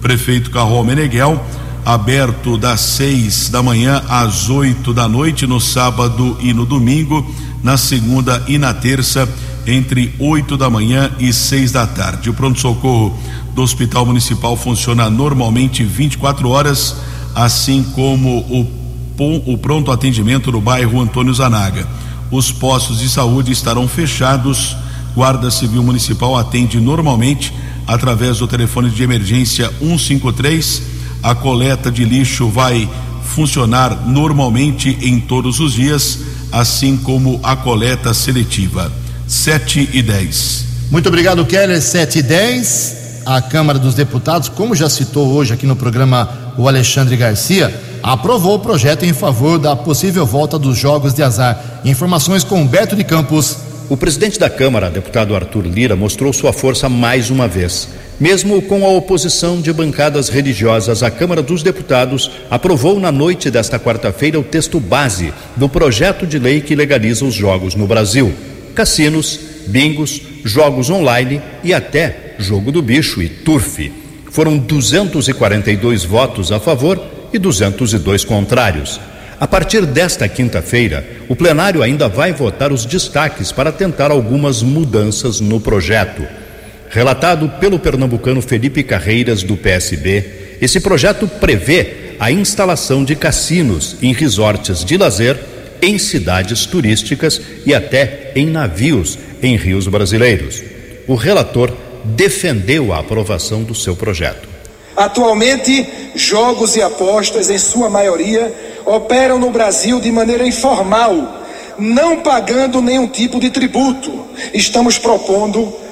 prefeito 0.02 0.52
Carrol 0.52 0.84
Meneghel, 0.84 1.44
aberto 1.86 2.58
das 2.58 2.82
seis 2.82 3.48
da 3.48 3.62
manhã 3.62 4.02
às 4.10 4.50
oito 4.50 4.92
da 4.92 5.08
noite 5.08 5.46
no 5.46 5.62
sábado 5.62 6.36
e 6.42 6.52
no 6.52 6.66
domingo, 6.66 7.24
na 7.64 7.78
segunda 7.78 8.44
e 8.48 8.58
na 8.58 8.74
terça, 8.74 9.30
entre 9.68 10.14
oito 10.18 10.58
da 10.58 10.68
manhã 10.68 11.12
e 11.20 11.32
seis 11.32 11.72
da 11.72 11.86
tarde. 11.86 12.30
O 12.30 12.34
pronto-socorro 12.34 13.16
do 13.54 13.62
Hospital 13.62 14.04
Municipal 14.04 14.58
funciona 14.58 15.10
normalmente 15.12 15.84
24 15.84 16.50
horas, 16.50 16.96
assim 17.36 17.84
como 17.94 18.40
o, 18.40 19.54
o 19.54 19.58
pronto 19.58 19.92
atendimento 19.92 20.52
no 20.52 20.60
bairro 20.60 21.00
Antônio 21.00 21.34
Zanaga. 21.34 21.88
Os 22.32 22.52
postos 22.52 23.00
de 23.00 23.10
saúde 23.10 23.52
estarão 23.52 23.88
fechados. 23.88 24.76
Guarda 25.14 25.52
Civil 25.52 25.84
Municipal 25.84 26.36
atende 26.36 26.80
normalmente 26.80 27.54
através 27.88 28.40
do 28.40 28.48
telefone 28.48 28.90
de 28.90 29.04
emergência 29.04 29.72
153. 29.80 30.95
A 31.26 31.34
coleta 31.34 31.90
de 31.90 32.06
lixo 32.06 32.50
vai 32.50 32.88
funcionar 33.24 34.08
normalmente 34.08 34.96
em 35.02 35.20
todos 35.20 35.60
os 35.60 35.74
dias, 35.74 36.20
assim 36.52 36.96
como 36.96 37.40
a 37.42 37.56
coleta 37.56 38.14
seletiva. 38.14 38.92
7 39.28 39.90
e 39.92 40.04
10. 40.04 40.66
Muito 40.92 41.10
obrigado, 41.10 41.44
Keller. 41.44 41.82
7 41.82 42.20
e 42.20 42.22
10. 42.22 42.96
A 43.26 43.42
Câmara 43.42 43.80
dos 43.80 43.96
Deputados, 43.96 44.50
como 44.50 44.76
já 44.76 44.88
citou 44.88 45.34
hoje 45.34 45.52
aqui 45.52 45.66
no 45.66 45.76
programa 45.76 46.54
o 46.60 46.68
Alexandre 46.68 47.18
Garcia, 47.18 47.74
aprovou 48.04 48.58
o 48.58 48.60
projeto 48.60 49.04
em 49.04 49.12
favor 49.12 49.58
da 49.58 49.76
possível 49.76 50.28
volta 50.28 50.60
dos 50.60 50.78
jogos 50.78 51.12
de 51.12 51.24
azar. 51.24 51.82
Informações 51.84 52.44
com 52.44 52.68
Beto 52.68 52.96
de 52.96 53.04
Campos. 53.04 53.58
O 53.90 53.98
presidente 53.98 54.38
da 54.38 54.48
Câmara, 54.48 54.92
deputado 54.92 55.36
Arthur 55.36 55.66
Lira, 55.66 55.96
mostrou 55.96 56.32
sua 56.32 56.54
força 56.54 56.88
mais 56.88 57.32
uma 57.32 57.48
vez. 57.48 57.90
Mesmo 58.18 58.62
com 58.62 58.86
a 58.86 58.90
oposição 58.90 59.60
de 59.60 59.74
bancadas 59.74 60.30
religiosas, 60.30 61.04
a 61.04 61.12
Câmara 61.12 61.42
dos 61.42 61.62
Deputados 61.62 62.32
aprovou 62.50 62.98
na 62.98 63.12
noite 63.12 63.52
desta 63.52 63.78
quarta-feira 63.78 64.40
o 64.40 64.44
texto 64.44 64.80
base 64.80 65.34
do 65.58 65.68
projeto 65.68 66.26
de 66.26 66.40
lei 66.40 66.62
que 66.62 66.76
legaliza 66.76 67.26
os 67.26 67.34
jogos 67.34 67.76
no 67.76 67.86
Brasil: 67.86 68.34
cassinos, 68.74 69.38
bingos, 69.68 70.22
jogos 70.46 70.90
online 70.90 71.42
e 71.62 71.74
até 71.74 72.36
jogo 72.40 72.72
do 72.72 72.82
bicho 72.82 73.22
e 73.22 73.28
turf. 73.28 73.92
Foram 74.32 74.58
242 74.58 76.06
votos 76.06 76.54
a 76.54 76.60
favor 76.60 77.02
e 77.34 77.38
202 77.38 78.24
contrários. 78.24 78.98
A 79.38 79.46
partir 79.46 79.86
desta 79.86 80.30
quinta-feira, 80.30 81.06
o 81.28 81.36
plenário 81.36 81.84
ainda 81.84 82.08
vai 82.08 82.32
votar 82.32 82.72
os 82.72 82.86
destaques 82.86 83.52
para 83.52 83.74
tentar 83.74 84.10
algumas 84.10 84.64
mudanças 84.64 85.42
no 85.42 85.60
projeto. 85.60 86.45
Relatado 86.90 87.50
pelo 87.60 87.80
pernambucano 87.80 88.42
Felipe 88.42 88.84
Carreiras, 88.84 89.44
do 89.44 89.58
PSB, 89.58 90.58
esse 90.62 90.80
projeto 90.80 91.28
prevê 91.28 92.16
a 92.20 92.32
instalação 92.32 93.04
de 93.04 93.16
cassinos 93.16 93.98
em 94.02 94.14
resorts 94.14 94.86
de 94.86 94.98
lazer, 94.98 95.38
em 95.82 95.98
cidades 95.98 96.66
turísticas 96.66 97.42
e 97.66 97.74
até 97.74 98.32
em 98.36 98.48
navios 98.48 99.18
em 99.42 99.58
rios 99.58 99.88
brasileiros. 99.88 100.64
O 101.08 101.16
relator 101.16 101.72
defendeu 102.04 102.94
a 102.94 103.00
aprovação 103.00 103.64
do 103.64 103.76
seu 103.76 103.96
projeto. 103.96 104.48
Atualmente, 104.96 105.86
jogos 106.16 106.76
e 106.76 106.82
apostas, 106.82 107.50
em 107.50 107.60
sua 107.60 107.90
maioria, 107.90 108.54
operam 108.86 109.38
no 109.38 109.50
Brasil 109.50 110.00
de 110.00 110.12
maneira 110.12 110.48
informal, 110.48 111.44
não 111.78 112.22
pagando 112.22 112.82
nenhum 112.82 113.08
tipo 113.08 113.40
de 113.40 113.50
tributo. 113.50 114.26
Estamos 114.54 114.98
propondo 114.98 115.85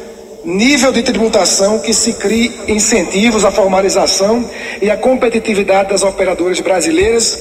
nível 0.46 0.91
de 0.91 1.02
tributação 1.04 1.80
que 1.80 1.94
se 1.94 2.14
crie 2.14 2.52
incentivos 2.68 3.46
à 3.46 3.52
formalização 3.52 4.50
e 4.82 4.89
à 4.89 4.98
competitividade 4.98 5.89
das 5.89 6.04
operadoras 6.04 6.60
brasileiras. 6.60 7.39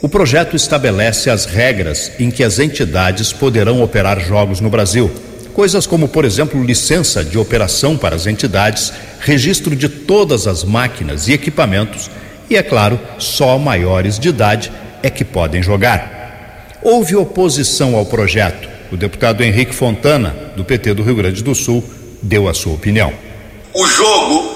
O 0.00 0.08
projeto 0.08 0.54
estabelece 0.54 1.28
as 1.28 1.44
regras 1.44 2.12
em 2.18 2.30
que 2.30 2.44
as 2.44 2.58
entidades 2.58 3.32
poderão 3.32 3.82
operar 3.82 4.20
jogos 4.20 4.60
no 4.60 4.70
Brasil. 4.70 5.10
Coisas 5.52 5.86
como, 5.86 6.06
por 6.06 6.24
exemplo, 6.24 6.62
licença 6.62 7.24
de 7.24 7.36
operação 7.36 7.96
para 7.96 8.14
as 8.14 8.26
entidades, 8.26 8.92
registro 9.18 9.74
de 9.74 9.88
todas 9.88 10.46
as 10.46 10.62
máquinas 10.62 11.26
e 11.26 11.32
equipamentos 11.32 12.08
e, 12.48 12.56
é 12.56 12.62
claro, 12.62 12.98
só 13.18 13.58
maiores 13.58 14.18
de 14.18 14.28
idade 14.28 14.72
é 15.02 15.10
que 15.10 15.24
podem 15.24 15.62
jogar. 15.62 16.78
Houve 16.80 17.16
oposição 17.16 17.96
ao 17.96 18.06
projeto. 18.06 18.68
O 18.90 18.96
deputado 18.96 19.42
Henrique 19.42 19.74
Fontana, 19.74 20.34
do 20.56 20.64
PT 20.64 20.94
do 20.94 21.02
Rio 21.02 21.16
Grande 21.16 21.42
do 21.42 21.54
Sul, 21.54 21.84
deu 22.22 22.48
a 22.48 22.54
sua 22.54 22.74
opinião. 22.74 23.12
O 23.74 23.86
jogo, 23.86 24.54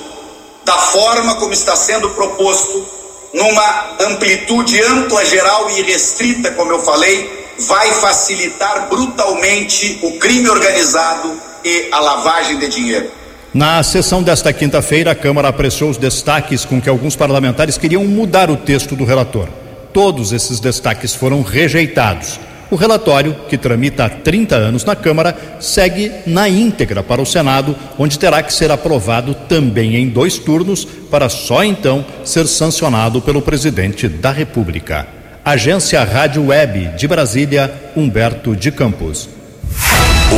da 0.65 0.75
forma 0.75 1.37
como 1.37 1.53
está 1.53 1.77
sendo 1.77 2.11
proposto, 2.11 2.87
numa 3.33 3.97
amplitude 4.01 4.81
ampla, 4.83 5.25
geral 5.25 5.71
e 5.71 5.83
restrita, 5.83 6.51
como 6.53 6.73
eu 6.73 6.83
falei, 6.83 7.43
vai 7.59 7.93
facilitar 7.93 8.89
brutalmente 8.89 9.99
o 10.03 10.19
crime 10.19 10.49
organizado 10.49 11.33
e 11.65 11.89
a 11.93 12.01
lavagem 12.01 12.59
de 12.59 12.69
dinheiro. 12.69 13.11
Na 13.55 13.83
sessão 13.83 14.23
desta 14.23 14.53
quinta-feira, 14.53 15.11
a 15.11 15.15
Câmara 15.15 15.49
apreciou 15.49 15.91
os 15.91 15.99
destaques 15.99 16.65
com 16.65 16.81
que 16.81 16.89
alguns 16.89 17.15
parlamentares 17.15 17.77
queriam 17.77 18.05
mudar 18.05 18.51
o 18.51 18.57
texto 18.57 18.97
do 18.97 19.05
relator. 19.05 19.47
Todos 19.93 20.33
esses 20.33 20.59
destaques 20.59 21.15
foram 21.15 21.43
rejeitados. 21.43 22.41
O 22.73 22.75
relatório, 22.75 23.37
que 23.51 23.59
tramita 23.59 24.07
há 24.07 24.09
30 24.09 24.57
anos 24.57 24.83
na 24.83 24.97
Câmara, 24.97 25.37
segue 25.61 26.11
na 26.27 26.49
íntegra 26.49 27.03
para 27.03 27.21
o 27.21 27.27
Senado, 27.27 27.77
onde 27.99 28.19
terá 28.19 28.43
que 28.43 28.51
ser 28.51 28.71
aprovado 28.71 29.35
também 29.47 29.95
em 29.97 30.09
dois 30.09 30.39
turnos, 30.39 30.83
para 31.11 31.29
só 31.29 31.63
então 31.63 32.03
ser 32.25 32.47
sancionado 32.47 33.21
pelo 33.21 33.43
presidente 33.43 34.09
da 34.09 34.33
República. 34.33 35.07
Agência 35.45 36.03
Rádio 36.03 36.47
Web 36.47 36.97
de 36.97 37.07
Brasília, 37.07 37.71
Humberto 37.95 38.57
de 38.57 38.73
Campos. 38.73 39.29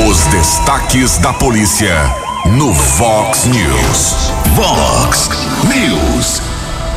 Os 0.08 0.24
destaques 0.24 1.18
da 1.18 1.32
polícia 1.34 1.94
no 2.58 2.72
Vox 2.72 3.44
News. 3.44 4.32
Vox 4.56 5.30
News. 5.72 6.53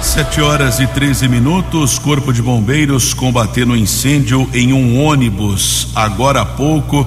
Sete 0.07 0.39
horas 0.41 0.79
e 0.79 0.87
13 0.87 1.27
minutos, 1.27 1.99
Corpo 1.99 2.31
de 2.31 2.41
Bombeiros 2.41 3.13
combatendo 3.13 3.75
incêndio 3.75 4.49
em 4.53 4.71
um 4.71 5.03
ônibus. 5.03 5.89
Agora 5.93 6.41
há 6.41 6.45
pouco 6.45 7.05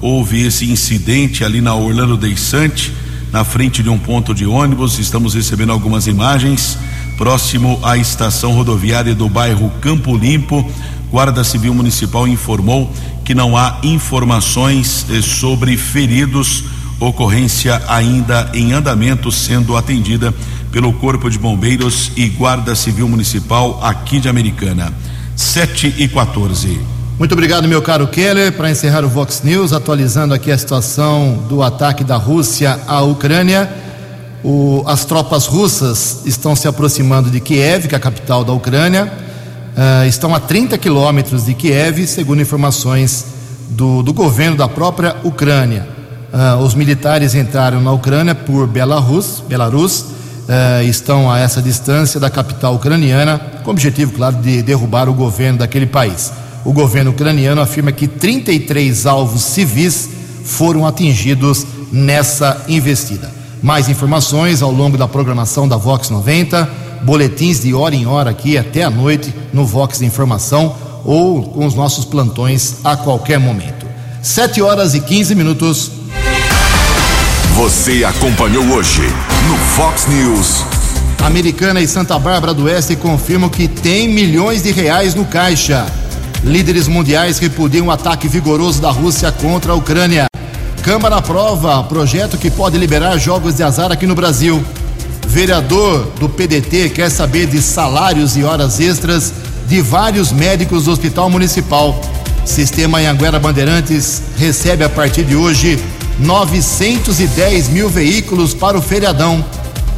houve 0.00 0.44
esse 0.44 0.68
incidente 0.68 1.44
ali 1.44 1.60
na 1.60 1.74
Orlando 1.74 2.16
Deissante, 2.16 2.92
na 3.30 3.44
frente 3.44 3.82
de 3.82 3.90
um 3.90 3.98
ponto 3.98 4.34
de 4.34 4.46
ônibus. 4.46 4.98
Estamos 4.98 5.34
recebendo 5.34 5.72
algumas 5.72 6.06
imagens 6.06 6.78
próximo 7.18 7.78
à 7.82 7.98
estação 7.98 8.52
rodoviária 8.52 9.14
do 9.14 9.28
bairro 9.28 9.70
Campo 9.82 10.16
Limpo. 10.16 10.68
Guarda 11.10 11.44
Civil 11.44 11.74
Municipal 11.74 12.26
informou 12.26 12.90
que 13.26 13.34
não 13.34 13.56
há 13.56 13.78
informações 13.82 15.06
eh, 15.10 15.20
sobre 15.20 15.76
feridos. 15.76 16.64
Ocorrência 16.98 17.80
ainda 17.86 18.50
em 18.54 18.72
andamento, 18.72 19.30
sendo 19.30 19.76
atendida 19.76 20.34
pelo 20.70 20.92
Corpo 20.92 21.30
de 21.30 21.38
Bombeiros 21.38 22.12
e 22.16 22.28
Guarda 22.28 22.74
Civil 22.74 23.08
Municipal 23.08 23.80
aqui 23.82 24.20
de 24.20 24.28
Americana. 24.28 24.92
7 25.34 25.94
e 25.98 26.08
14. 26.08 26.80
Muito 27.18 27.32
obrigado, 27.32 27.66
meu 27.66 27.80
caro 27.80 28.06
Keller. 28.06 28.52
Para 28.52 28.70
encerrar 28.70 29.04
o 29.04 29.08
Vox 29.08 29.42
News, 29.42 29.72
atualizando 29.72 30.34
aqui 30.34 30.52
a 30.52 30.58
situação 30.58 31.44
do 31.48 31.62
ataque 31.62 32.04
da 32.04 32.16
Rússia 32.16 32.78
à 32.86 33.00
Ucrânia. 33.02 33.68
O, 34.44 34.84
as 34.86 35.04
tropas 35.04 35.46
russas 35.46 36.22
estão 36.26 36.54
se 36.54 36.68
aproximando 36.68 37.30
de 37.30 37.40
Kiev, 37.40 37.88
que 37.88 37.94
é 37.94 37.98
a 37.98 38.00
capital 38.00 38.44
da 38.44 38.52
Ucrânia. 38.52 39.10
Uh, 39.76 40.06
estão 40.06 40.34
a 40.34 40.40
30 40.40 40.76
quilômetros 40.78 41.46
de 41.46 41.54
Kiev, 41.54 42.06
segundo 42.06 42.42
informações 42.42 43.26
do, 43.70 44.02
do 44.02 44.12
governo 44.12 44.56
da 44.56 44.68
própria 44.68 45.16
Ucrânia. 45.24 45.88
Uh, 46.32 46.62
os 46.62 46.74
militares 46.74 47.34
entraram 47.34 47.80
na 47.80 47.90
Ucrânia 47.90 48.34
por 48.34 48.66
Belarus, 48.66 49.42
Belarus 49.48 50.17
uh, 50.48 50.82
estão 50.82 51.30
a 51.30 51.38
essa 51.38 51.60
distância 51.60 52.18
da 52.18 52.30
capital 52.30 52.74
ucraniana, 52.74 53.38
com 53.62 53.70
o 53.70 53.72
objetivo, 53.72 54.12
claro, 54.12 54.36
de 54.36 54.62
derrubar 54.62 55.08
o 55.08 55.14
governo 55.14 55.58
daquele 55.58 55.86
país. 55.86 56.32
O 56.64 56.72
governo 56.72 57.10
ucraniano 57.10 57.60
afirma 57.60 57.92
que 57.92 58.08
33 58.08 59.06
alvos 59.06 59.42
civis 59.42 60.08
foram 60.44 60.86
atingidos 60.86 61.66
nessa 61.92 62.64
investida. 62.68 63.30
Mais 63.62 63.88
informações 63.88 64.62
ao 64.62 64.70
longo 64.70 64.96
da 64.96 65.06
programação 65.06 65.68
da 65.68 65.76
Vox 65.76 66.10
90, 66.10 66.68
boletins 67.02 67.62
de 67.62 67.74
hora 67.74 67.94
em 67.94 68.06
hora 68.06 68.30
aqui 68.30 68.56
até 68.56 68.82
a 68.82 68.90
noite 68.90 69.34
no 69.52 69.64
Vox 69.64 70.00
Informação 70.00 70.74
ou 71.04 71.42
com 71.42 71.66
os 71.66 71.74
nossos 71.74 72.04
plantões 72.04 72.76
a 72.84 72.96
qualquer 72.96 73.38
momento. 73.38 73.86
7 74.22 74.60
horas 74.62 74.94
e 74.94 75.00
15 75.00 75.34
minutos. 75.34 75.97
Você 77.58 78.04
acompanhou 78.04 78.64
hoje 78.66 79.02
no 79.48 79.56
Fox 79.74 80.06
News. 80.06 80.64
Americana 81.20 81.80
e 81.80 81.88
Santa 81.88 82.16
Bárbara 82.16 82.54
do 82.54 82.66
Oeste 82.66 82.94
confirmam 82.94 83.50
que 83.50 83.66
tem 83.66 84.08
milhões 84.08 84.62
de 84.62 84.70
reais 84.70 85.12
no 85.12 85.24
caixa. 85.24 85.84
Líderes 86.44 86.86
mundiais 86.86 87.40
repudiam 87.40 87.88
o 87.88 87.90
ataque 87.90 88.28
vigoroso 88.28 88.80
da 88.80 88.92
Rússia 88.92 89.32
contra 89.32 89.72
a 89.72 89.74
Ucrânia. 89.74 90.26
Câmara 90.84 91.16
aprova 91.16 91.82
projeto 91.82 92.38
que 92.38 92.48
pode 92.48 92.78
liberar 92.78 93.18
jogos 93.18 93.56
de 93.56 93.64
azar 93.64 93.90
aqui 93.90 94.06
no 94.06 94.14
Brasil. 94.14 94.64
Vereador 95.26 96.12
do 96.20 96.28
PDT 96.28 96.90
quer 96.90 97.10
saber 97.10 97.48
de 97.48 97.60
salários 97.60 98.36
e 98.36 98.44
horas 98.44 98.78
extras 98.78 99.32
de 99.66 99.82
vários 99.82 100.30
médicos 100.30 100.84
do 100.84 100.92
Hospital 100.92 101.28
Municipal. 101.28 102.00
Sistema 102.44 102.98
Anhanguera 102.98 103.40
Bandeirantes 103.40 104.22
recebe 104.38 104.84
a 104.84 104.88
partir 104.88 105.24
de 105.24 105.34
hoje 105.34 105.76
910 106.18 107.68
mil 107.68 107.88
veículos 107.88 108.54
para 108.54 108.78
o 108.78 108.82
feriadão. 108.82 109.44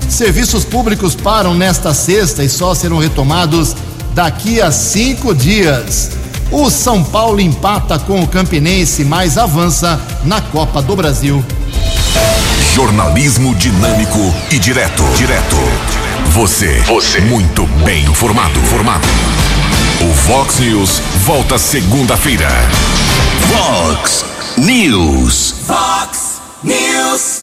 Serviços 0.08 0.64
públicos 0.64 1.14
param 1.14 1.54
nesta 1.54 1.94
sexta 1.94 2.42
e 2.42 2.48
só 2.48 2.74
serão 2.74 2.98
retomados 2.98 3.76
daqui 4.14 4.60
a 4.60 4.70
cinco 4.70 5.34
dias. 5.34 6.10
O 6.50 6.68
São 6.68 7.04
Paulo 7.04 7.40
empata 7.40 7.98
com 7.98 8.20
o 8.22 8.26
Campinense, 8.26 9.04
mas 9.04 9.38
avança 9.38 10.00
na 10.24 10.40
Copa 10.40 10.82
do 10.82 10.96
Brasil. 10.96 11.44
Jornalismo 12.74 13.54
dinâmico 13.54 14.18
e 14.50 14.58
direto. 14.58 15.04
Direto. 15.16 15.56
Você. 16.30 16.80
Você. 16.86 17.20
Muito 17.20 17.66
bem 17.84 18.04
informado. 18.04 18.58
Formado. 18.62 19.06
O 20.00 20.14
Fox 20.14 20.58
News 20.58 21.00
volta 21.24 21.58
segunda-feira. 21.58 22.48
Fox 23.48 24.24
News. 24.56 25.49
Fox 25.70 26.40
News. 26.64 27.38